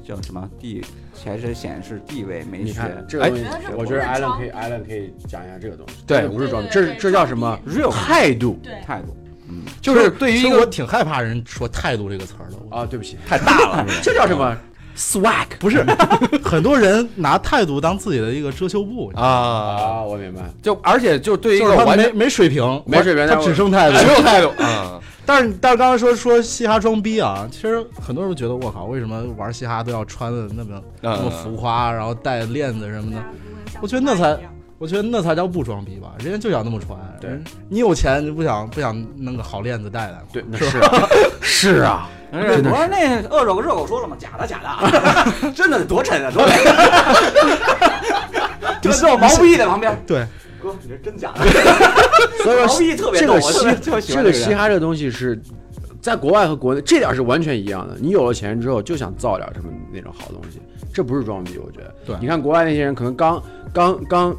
[0.04, 6.02] 叫什么地才是显示地位没学这个东西哎，我觉得 Allen 可以，Allen 可以讲一下这个东西。
[6.06, 9.16] 对不是装逼，这是这叫什么 real 态度对，态度，
[9.48, 12.56] 嗯，就是对于一个我挺害怕人说态度这个词儿的。
[12.70, 12.86] 啊？
[12.86, 14.56] 对不起，太大了， 这叫什么
[14.96, 15.84] swag 不是，
[16.44, 20.02] 很多人拿态度当自己的一个遮羞布，啊，啊？
[20.02, 33.22] 我明白，就而且就对于一个完全没水平，没水平他只剩态度，只有态度啊， 但是但是刚才说说嘻哈装逼啊，其实很多人都觉得我靠，为什么玩嘻哈都要穿的那么那么浮夸，然后戴链子什么的？
[33.80, 34.36] 我觉得那才
[34.78, 36.98] 我觉得那才叫不装逼吧，人家就想那么穿。
[37.20, 37.30] 对。
[37.68, 40.22] 你有钱，你不想不想弄个好链子戴戴吗？
[40.32, 41.08] 对，那是啊。
[41.40, 44.16] 是啊， 我说那恶手跟热狗说了吗？
[44.18, 46.30] 假的假的， 真的多沉啊！
[46.30, 46.70] 说这个，
[48.80, 50.24] 就这种毛不易在旁边，对，
[50.62, 51.44] 哥，你这真假的？
[52.44, 53.34] 所以毛不说易特别逗，
[53.80, 54.32] 这个嘻这个。
[54.32, 55.40] 嘻哈这个东西是
[56.00, 57.96] 在国外和国内这点是完全一样的。
[58.00, 60.60] 你有了钱之后就想造点什么那种好东西，
[60.94, 61.94] 这不是装逼，我觉得。
[62.06, 64.36] 对你看国外那些人可能刚刚刚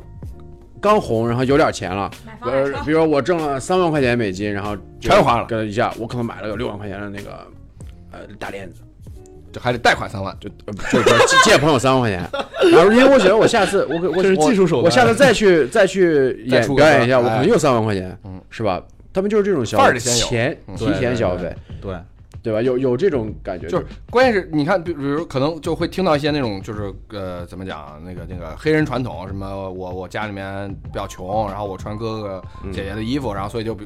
[0.80, 2.10] 刚红，然后有点钱了，
[2.42, 7.46] 呃，车比如说我挣了三万块钱美金，然后就全花了跟一下，我可能买了有六万块钱的那个
[8.12, 8.82] 呃大链子。
[9.54, 12.22] 就还得贷款三万，就呃就是 借借朋友三万块钱，
[12.72, 18.82] 然后因为我觉得我下次我可我这是我技术手段我下次再去再去演表演一下，我可能又三万块钱，嗯是吧？
[19.12, 21.94] 他们就是这种消费，钱嗯提前消费，对，
[22.44, 22.62] 对吧？
[22.62, 33.78] 有有这种感觉，就是关键是你看，比比如可能就会听到一些那种就是呃怎么讲那个那个黑人传统什么我我家里面比较穷，然后我穿哥哥嗯姐姐的衣服，然后所以就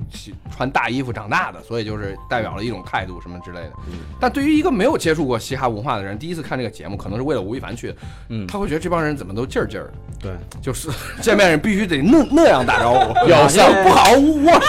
[0.49, 3.71] 穿大衣服长大的，所以就是代表了一种态度什么之类的。
[3.87, 7.93] 嗯但对于一个没有接触过嘻哈文化的人，第一次看这个节目，可能是为了吴亦凡去，
[8.29, 10.31] 嗯他会觉得这帮人怎么都劲儿劲儿的，对，
[10.61, 10.89] 就是
[11.21, 14.59] 见面人必须得那那样打招呼，有像不好我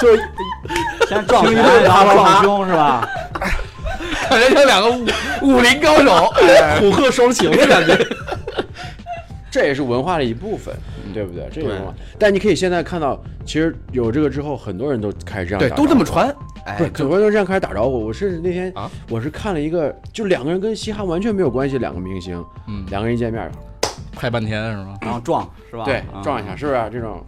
[0.00, 0.22] 就是
[1.08, 3.08] 先撞拳，然后撞胸是吧？
[4.28, 5.06] 感觉像两个武
[5.56, 7.96] 武林高手，哎虎鹤双擎的感觉。
[9.50, 10.74] 这也是文化的一部分。
[11.14, 11.48] 对不对？
[11.50, 16.36] 这也是文化，但你可以现在看到，其实有这个之后，很多人都开始这样对，都这么招呼传，
[16.66, 18.04] 哎很多人都这样开始打招呼。
[18.04, 23.50] 我甚至那天啊我是看了一个，就两个人跟嘻哈完全没有关系，两个明星，嗯，两个人一见面，
[24.14, 24.94] 拍半天是吗？
[25.00, 25.84] 然后撞是吧？
[25.86, 26.54] 对啊，撞一下，。
[26.54, 27.24] 是不是这种？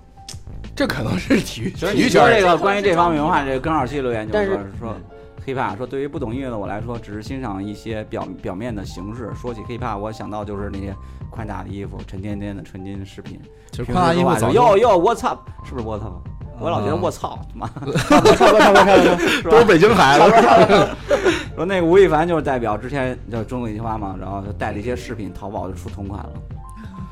[0.78, 4.96] 这可能是体育体育圈儿说这个关于这方面文化，这个根号七留言就但是是说说
[5.44, 9.28] hiphop，说对于不懂音乐的我来说，只是欣赏一些表表面的形式。
[9.34, 10.94] 说起 hiphop，我想到就是那些
[11.30, 13.40] 宽大的衣服、沉甸甸的纯金饰品。
[13.72, 16.22] 其实平宽大衣服哟哟，我操，是不是我操？
[16.60, 19.18] 我老觉得嗯我操，妈，差不多，差不多，差不多。
[19.26, 20.88] 是吧都是北京孩子。
[21.56, 26.30] 说那个吴亦凡就是代表之前就中国一句话嘛，然后就带了一些饰品，淘宝就出同款了。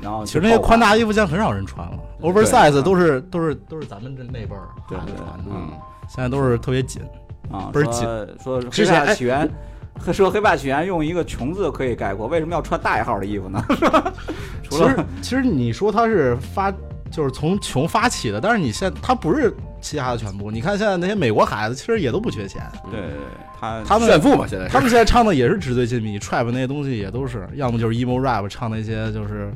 [0.01, 5.69] 然后其实那些宽大衣服现在很少人穿了，oversize 都是都是都是咱们这那辈儿对对穿的，嗯
[6.07, 7.01] 现在都是特别紧。
[7.51, 8.03] 啊，倍儿紧
[8.43, 9.49] 说黑之前起源，
[10.13, 13.63] 说黑怕起源用一个穷字可以概括，为什么要穿大一号的衣服呢？
[14.63, 16.69] 除其实了其实你说他是发
[17.09, 20.51] 就是从穷发起的，但是你现他不是嘻哈的全部。
[20.51, 23.17] 你看现在那些美国孩子其实也都不缺钱，对对对，
[23.59, 29.49] 他他们炫富嘛，现在他们现在唱的也是纸醉金迷，trap 那些东西也都是，要么就是 emo rap 唱那些就是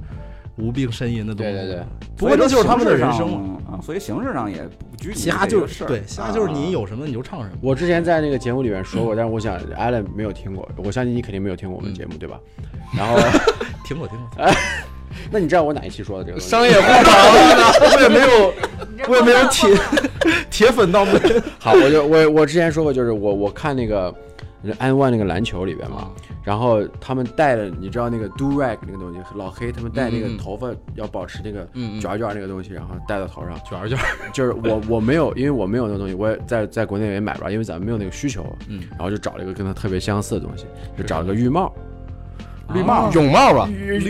[0.58, 1.52] 无病呻吟的东西。
[1.52, 1.84] 对对对，
[2.18, 3.58] 不过这就是他们的人生嘛。
[3.72, 4.58] 啊，所以形式上也
[4.90, 7.56] 不拘泥嘻哈就是事对，嘻哈就是你啊有什么你就唱什么。
[7.62, 12.40] 我之前在那个节目里面说过，但是我想 Allen 没有听过，我相信你肯定没有听过我们节目，对吧？
[12.98, 13.18] 然后，
[13.86, 14.46] 听过听过，
[15.32, 16.40] 那你知道我哪一期说的这个？
[16.40, 17.06] 商业互捧，
[17.96, 18.54] 我也没有
[19.08, 19.70] 我也没有铁
[20.50, 21.12] 铁粉到没。
[21.60, 24.14] 好，我就我我之前说过，就是我我看那个
[24.78, 26.10] 安万那个篮球里边嘛，
[26.44, 31.68] 然后他们戴了，你知道那个 do rag 那个东西，老黑他们戴那个头发要保持那个
[32.00, 33.60] 卷卷那个东西，然后戴到头上。
[33.66, 33.98] 卷卷，
[34.32, 38.46] 就是我我没有，因为我没有那个东西，我也在在国内也买不着，因为咱们没有那个需求。
[38.68, 40.66] 嗯，然后就找了一个跟它特别相似的东西，
[40.98, 41.74] 就找了个浴帽，
[42.74, 43.10] 绿帽。
[43.14, 43.68] 泳帽吧，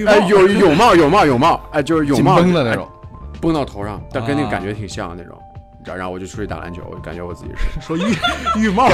[0.07, 5.35] 哎，有泳帽，泳帽，泳帽，哎，就是泳帽崩的那种，哎绷到头上，但跟那个啊感觉挺像的那种。
[5.83, 8.15] 然后然后我就出去打篮球，我就感觉我自己是说浴
[8.57, 8.89] 浴帽，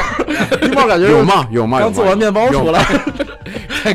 [0.61, 2.83] 浴帽感觉有帽，有帽，泳帽刚做完面包出来，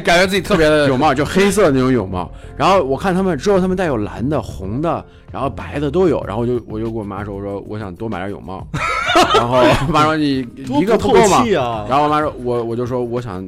[0.01, 2.31] 感觉自己特别的泳帽就黑色的那种泳帽。
[2.57, 6.23] 然后我看他们之后，他们带有蓝的、红的，然后白的都有。
[6.27, 8.67] 然后我就我就跟我妈说，我说我想多买点泳帽。
[9.35, 10.47] 然后我妈说你
[10.81, 11.43] 一个不透？
[11.45, 11.85] 气啊！
[11.89, 13.47] 然后我妈说，我我就说我想，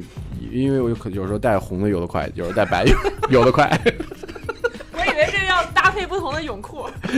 [0.51, 2.95] 因为我有可有时候带红的游得快，有时候带白游
[3.29, 3.67] 游得快。
[4.93, 6.85] 我以为这个要搭配不同的泳裤，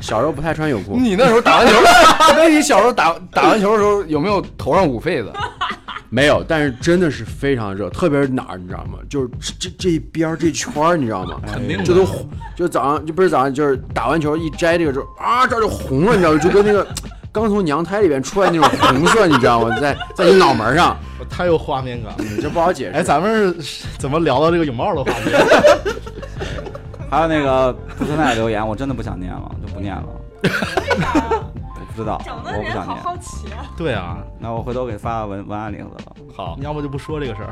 [0.00, 1.72] 小时候不太穿泳裤，你那时候打完球，
[2.36, 5.32] 那你小时候打打完球的时候有没有头上捂痱子？
[6.10, 8.98] 没有，但是真的是非常热，特别是哪儿你知道吗？
[9.08, 11.40] 就是这这这一边儿这圈儿你知道吗？
[11.52, 12.06] 肯定的这都，
[12.54, 16.38] 就早上就不是早上，就是打完球一摘这个之后啊，这儿就红了，你知道吗？
[16.38, 16.86] 就跟那个
[17.34, 19.76] 刚从娘胎里边出来那种红色，你知道吗？
[19.80, 22.16] 在在你脑门上，我太有画面感了。
[22.18, 22.92] 你这不好解释。
[22.92, 25.30] 哎，咱们是怎么聊到这个泳帽的话题？
[27.10, 30.04] 还有那个不存在留言，我真的不想念了，就不念了。
[30.44, 32.96] 我不知道，整的我不想念。
[33.02, 33.66] 好奇啊！
[33.76, 35.96] 对啊，那我回头给发文文案里头了。
[36.36, 37.50] 好，你要不就不说这个事儿。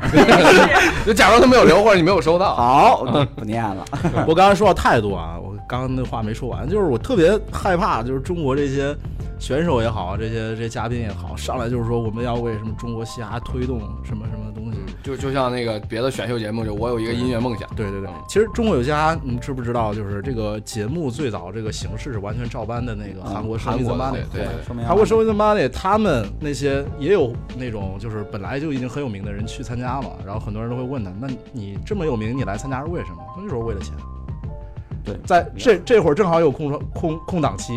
[1.05, 3.03] 就假如他没有留或者你没有收到，好，
[3.35, 3.83] 不念了。
[4.25, 8.95] 我刚才说了太多啊，我刚刚那话没说完，就是我特别害怕，就是中国这些
[9.43, 14.79] 选手也好，这些这些嘉宾也好，上来就是说我们要为什么中国嘻哈推动什么什么东西。
[15.03, 19.93] 就就像那个别的选秀节目，就我有一个音乐梦想，对对对，其实中国有嘻哈，你知不知道？
[19.93, 33.17] 就是这个节目最早这个形式是完全照搬的那个韩国 Show 韩 Me the 国的 Money 韩国 Show Me the Money，他们那些也有那种就是本来就已经很有名的人去参加嘛，然后很多人都会问他，那你这么有名，你来参加是为什么？
[33.35, 33.93] 那就是为了钱。
[35.03, 37.73] 对在这这会儿正好有空空空档期，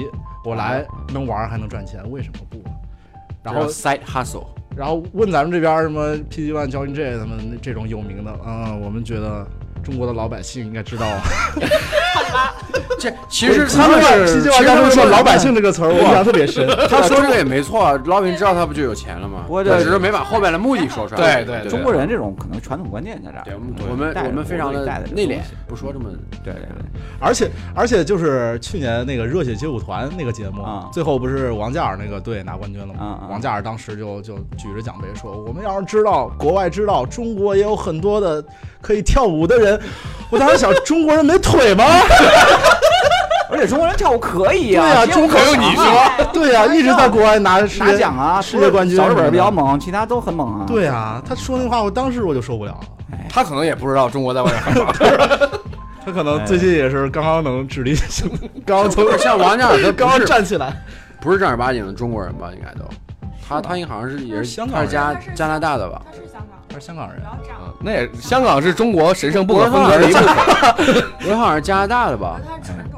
[0.46, 2.62] 我来能玩还能赚钱，为什么不？
[3.42, 9.44] 然后 side hustle，然后问咱们这边什么 PG One、Johnny J 他们这种有名的，嗯，我们觉得
[9.86, 11.06] 中国的老百姓应该知道。
[12.98, 16.66] 这其实他们是 PG One 当时说“老百姓”这个词儿，我印象特别深。
[16.88, 19.44] 他说这个也没错，老百姓知道他不就有钱了吗？
[19.46, 21.44] 不过这只是没把后面的目的说出来。
[21.44, 23.44] 对对中国人这种可能传统观念在这儿。
[23.44, 24.84] 对，我们我们非常的
[25.14, 26.06] 内敛，不说这么
[26.42, 26.68] 对对对，
[27.20, 32.94] 而且而且就是去年那个热血街舞团那个节目，啊最后不是王嘉尔那个队拿冠军了吗？
[32.98, 38.42] 啊啊王嘉尔当时就就举着奖杯说：“我们要是知道国外知道中国也有很多的
[38.86, 39.80] 可以跳舞的人。
[40.30, 41.84] ”我当时想，中国人没腿吗？
[43.48, 50.64] 而且中国人跳舞可以啊对啊，啊，中国有你说对啊，一直在国外拿拿奖啊，世界冠军小日本比较猛，其他都很猛啊。
[50.66, 52.80] 对啊，他说那话，我当时我就受不了了。
[53.28, 54.86] 他可能也不知道中国在外面很 猛。
[56.04, 57.96] 他可能最近也是刚刚能直立，
[58.66, 60.72] 刚刚从像王嘉尔他刚刚站起来。
[61.20, 62.48] 不是正儿八经的中国人吧？
[62.52, 62.84] 应该都，
[63.48, 66.02] 他他应好像是也是香港人他是加加拿大的吧？
[66.10, 67.24] 他是香港，他是香港人不。
[67.24, 67.56] 要这样。
[67.58, 71.04] 啊那也香港是中国神圣不可分割的一部分。
[71.30, 72.40] 我好像是加拿大的吧？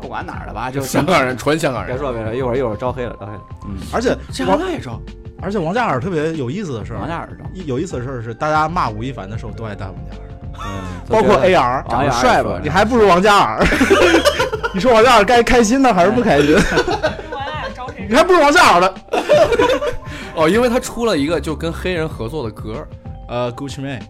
[0.01, 1.95] 不管哪儿的吧，就香港人，纯香港人。
[1.95, 3.41] 别说别说，一会儿一会儿招黑了，招黑了。
[3.67, 4.99] 嗯，而且加拿大也招，
[5.43, 10.23] 而且王嘉尔特别有意思的事儿，王嘉尔招，有意思的事儿是，大家骂吴亦凡的时候都爱带王嘉尔，
[10.65, 13.63] 嗯，包括 AR，长得帅吧你还不如王嘉尔。
[14.73, 16.57] 你说王嘉尔该开心呢还是不开心？
[18.09, 18.95] 你还不如王嘉尔呢。
[20.39, 22.87] 哦，因为他出了一个就跟黑人合作的歌，
[23.29, 24.01] 呃，Gucci Mane，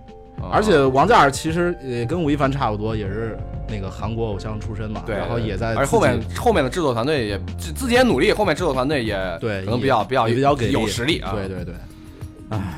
[0.42, 3.38] 啊而且王嘉尔其实也跟吴亦凡差不多，也是
[3.68, 11.32] 那个韩国偶像出身嘛，对，然后也在而且后面后面的制作团队也自自己也努力，后面制作团队也对可能比较比较比较给力有实力啊。
[11.34, 11.74] 对对对，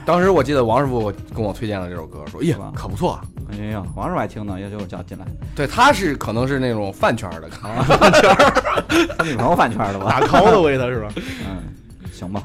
[0.07, 3.21] 当时我记得王师傅跟我推荐了这首歌，说：“哎呀可不错啊。
[3.53, 5.25] 哎呀，王师傅还听呢，也就是叫进来，”
[5.57, 8.35] 对，他是可能是那种饭圈的，饭圈
[9.19, 10.21] 他女朋友饭圈的吧？
[10.21, 11.09] 打 call 的为他是吧？
[11.17, 11.63] 嗯，
[12.13, 12.43] 行吧，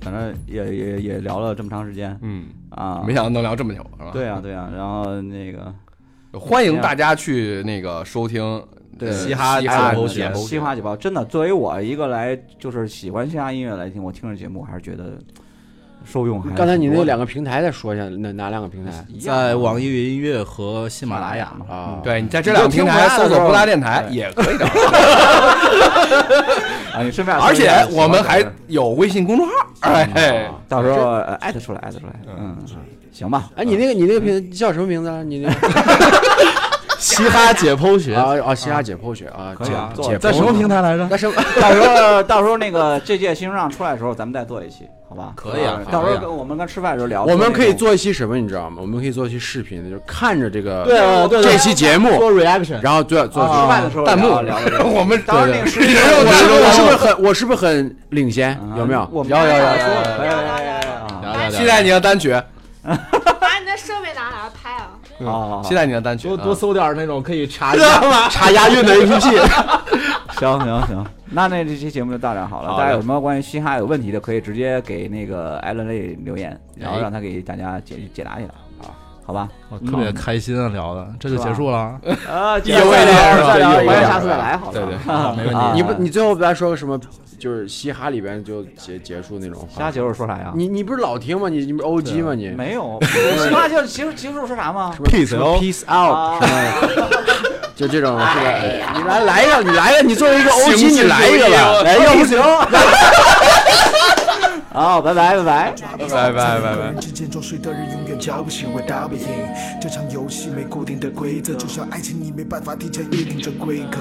[0.00, 4.10] 反正也也也聊了这么长时间嗯，啊，没想到能聊这么久，是吧？
[4.12, 5.72] 对啊对啊，然后那个
[6.32, 8.62] 欢迎大家去那个收听
[9.12, 15.18] 嘻哈嘻哈解剖嘻哈解剖真的，作为我一个来就是喜欢嘻哈音乐来听，我听着节目还是觉得
[16.04, 16.40] 受用。
[16.54, 21.66] 刚才你那两个平台再说一下，哪哪两个平台在网易云音乐和喜马拉雅嘛。
[21.74, 22.00] 啊？
[22.02, 24.72] 对你在这两个平台搜索“布拉电台”也可以找到，
[26.92, 32.56] 啊，你顺便而且我们还有微信公众号，哎，到时候呃艾特出来，艾特出来，嗯，
[33.12, 33.50] 行吧。
[33.56, 35.22] 哎，你那个你那个平叫什么名字啊？
[35.22, 35.54] 你那个
[36.98, 40.82] 嘻哈解剖学啊啊，嘻哈解剖学啊，可以啊解解在什么平台？
[40.82, 41.08] 来着？
[41.08, 41.34] 在什么？
[41.60, 45.32] 到时候到时候那个这届新生上出来的时候，咱们再做一期，好吧？
[45.34, 48.76] 可以啊到时候跟我们跟吃饭的时候聊，我们可以做一期什么，你知道吗？
[48.80, 54.40] 我们可以做一期视频，就是看着这个对啊对对这期节目，做 reaction，然后做做吃饭的时候弹幕。
[54.42, 54.56] 聊
[54.86, 58.56] 我们当时个视频我是不是我是不是很我是不是很领先？
[58.78, 59.00] 有没有？
[59.12, 59.48] 有有有。
[59.48, 60.80] 有说有可以可以可以啊
[61.20, 61.48] 聊聊。
[61.48, 62.30] 聊期待你的单曲，
[62.82, 65.26] 把你的设备拿来拍啊！
[65.28, 67.74] 啊，期待你的单曲，多啊多搜点那种可以查
[68.30, 69.20] 查押韵的 APP。
[70.38, 72.76] 行行行，那那这期节目就到这儿好了。
[72.76, 78.90] 大家有什么关于嘻哈有问题的，可以直接给那个艾伦类留言，然后让他给大家解解答解答啊，
[79.24, 79.48] 好吧？
[79.68, 82.00] 我特别开心啊，聊的这就结束了啊。
[82.28, 84.72] 啊，意犹未尽是吧再聊，意犹未尽欢迎下次再来，好吧？
[84.72, 84.94] 对对
[85.36, 86.98] 没问题啊你不你最后不来说个什么？
[87.38, 89.66] 就是嘻哈里边就结结束那种话。
[89.74, 90.52] 嘻哈结束说啥呀？
[90.54, 91.48] 你你不是老听吗？
[91.48, 92.34] 你你不是 OG 吗？
[92.34, 92.98] 你没有，
[93.38, 96.42] 嘻哈就结束结束说啥吗？Peace 什么哦 Peace out？
[97.80, 98.34] 就这种是吧？
[98.94, 101.80] 你来来一个，你来一个，你作为一个 OG，你来一个吧。
[101.82, 102.38] 来要不行。
[104.72, 105.74] 好，拜拜拜拜。
[105.98, 106.92] 拜拜拜拜。
[107.00, 109.26] 之间装睡的人永远叫不醒我打不赢。
[109.80, 113.98] 这场游戏没固定的规则，就像爱情，你没办法提前预定这规格。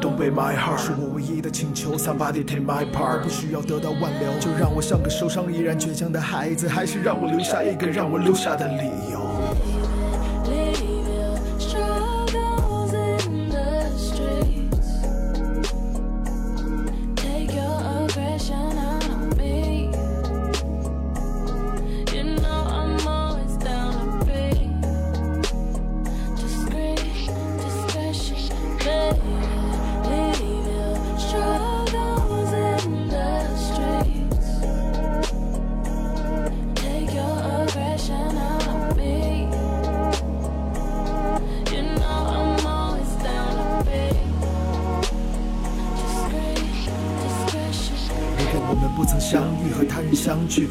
[0.00, 9.17] Don't break my heart 是我唯一的请求，Somebody take my part，不需要得到挽留，就让我像个受伤依然倔强的孩子，还是让我留下一个让我留下的理由。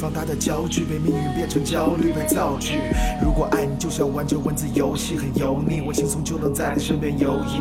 [0.07, 2.79] 相聚，放大的焦距被命运变成焦虑，被造句。
[3.21, 7.59] 如果爱你就像玩着文字游戏，很油腻，我轻松就能在你身边游弋。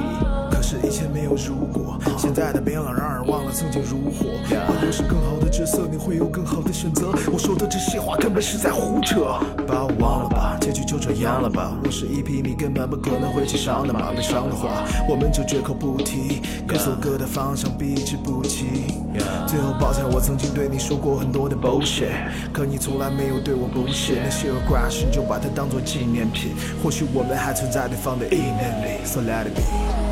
[0.51, 4.27] 可是，一切没有如果，现在的冰冷让人忘了曾经如火。
[4.51, 7.13] 我都是更好的角色，你会有更好的选择。
[7.33, 9.25] 我说的这些话根本是在胡扯。
[9.67, 11.79] 把我忘了吧，结局就这样了吧。
[11.85, 18.67] 我是一匹你根本不可能会骑上的马，悲伤的话我们就绝口不提，各走各的方向，避之不及。
[19.47, 22.11] 最后抱歉，我曾经对你说过很多的 bullshit，
[22.53, 24.21] 可你从来没有对我不屑。
[24.25, 26.51] 那些 aggression 就把它当做纪念品，
[26.83, 29.07] 或许我们还存在对方的意念里。
[29.07, 30.06] So let it be。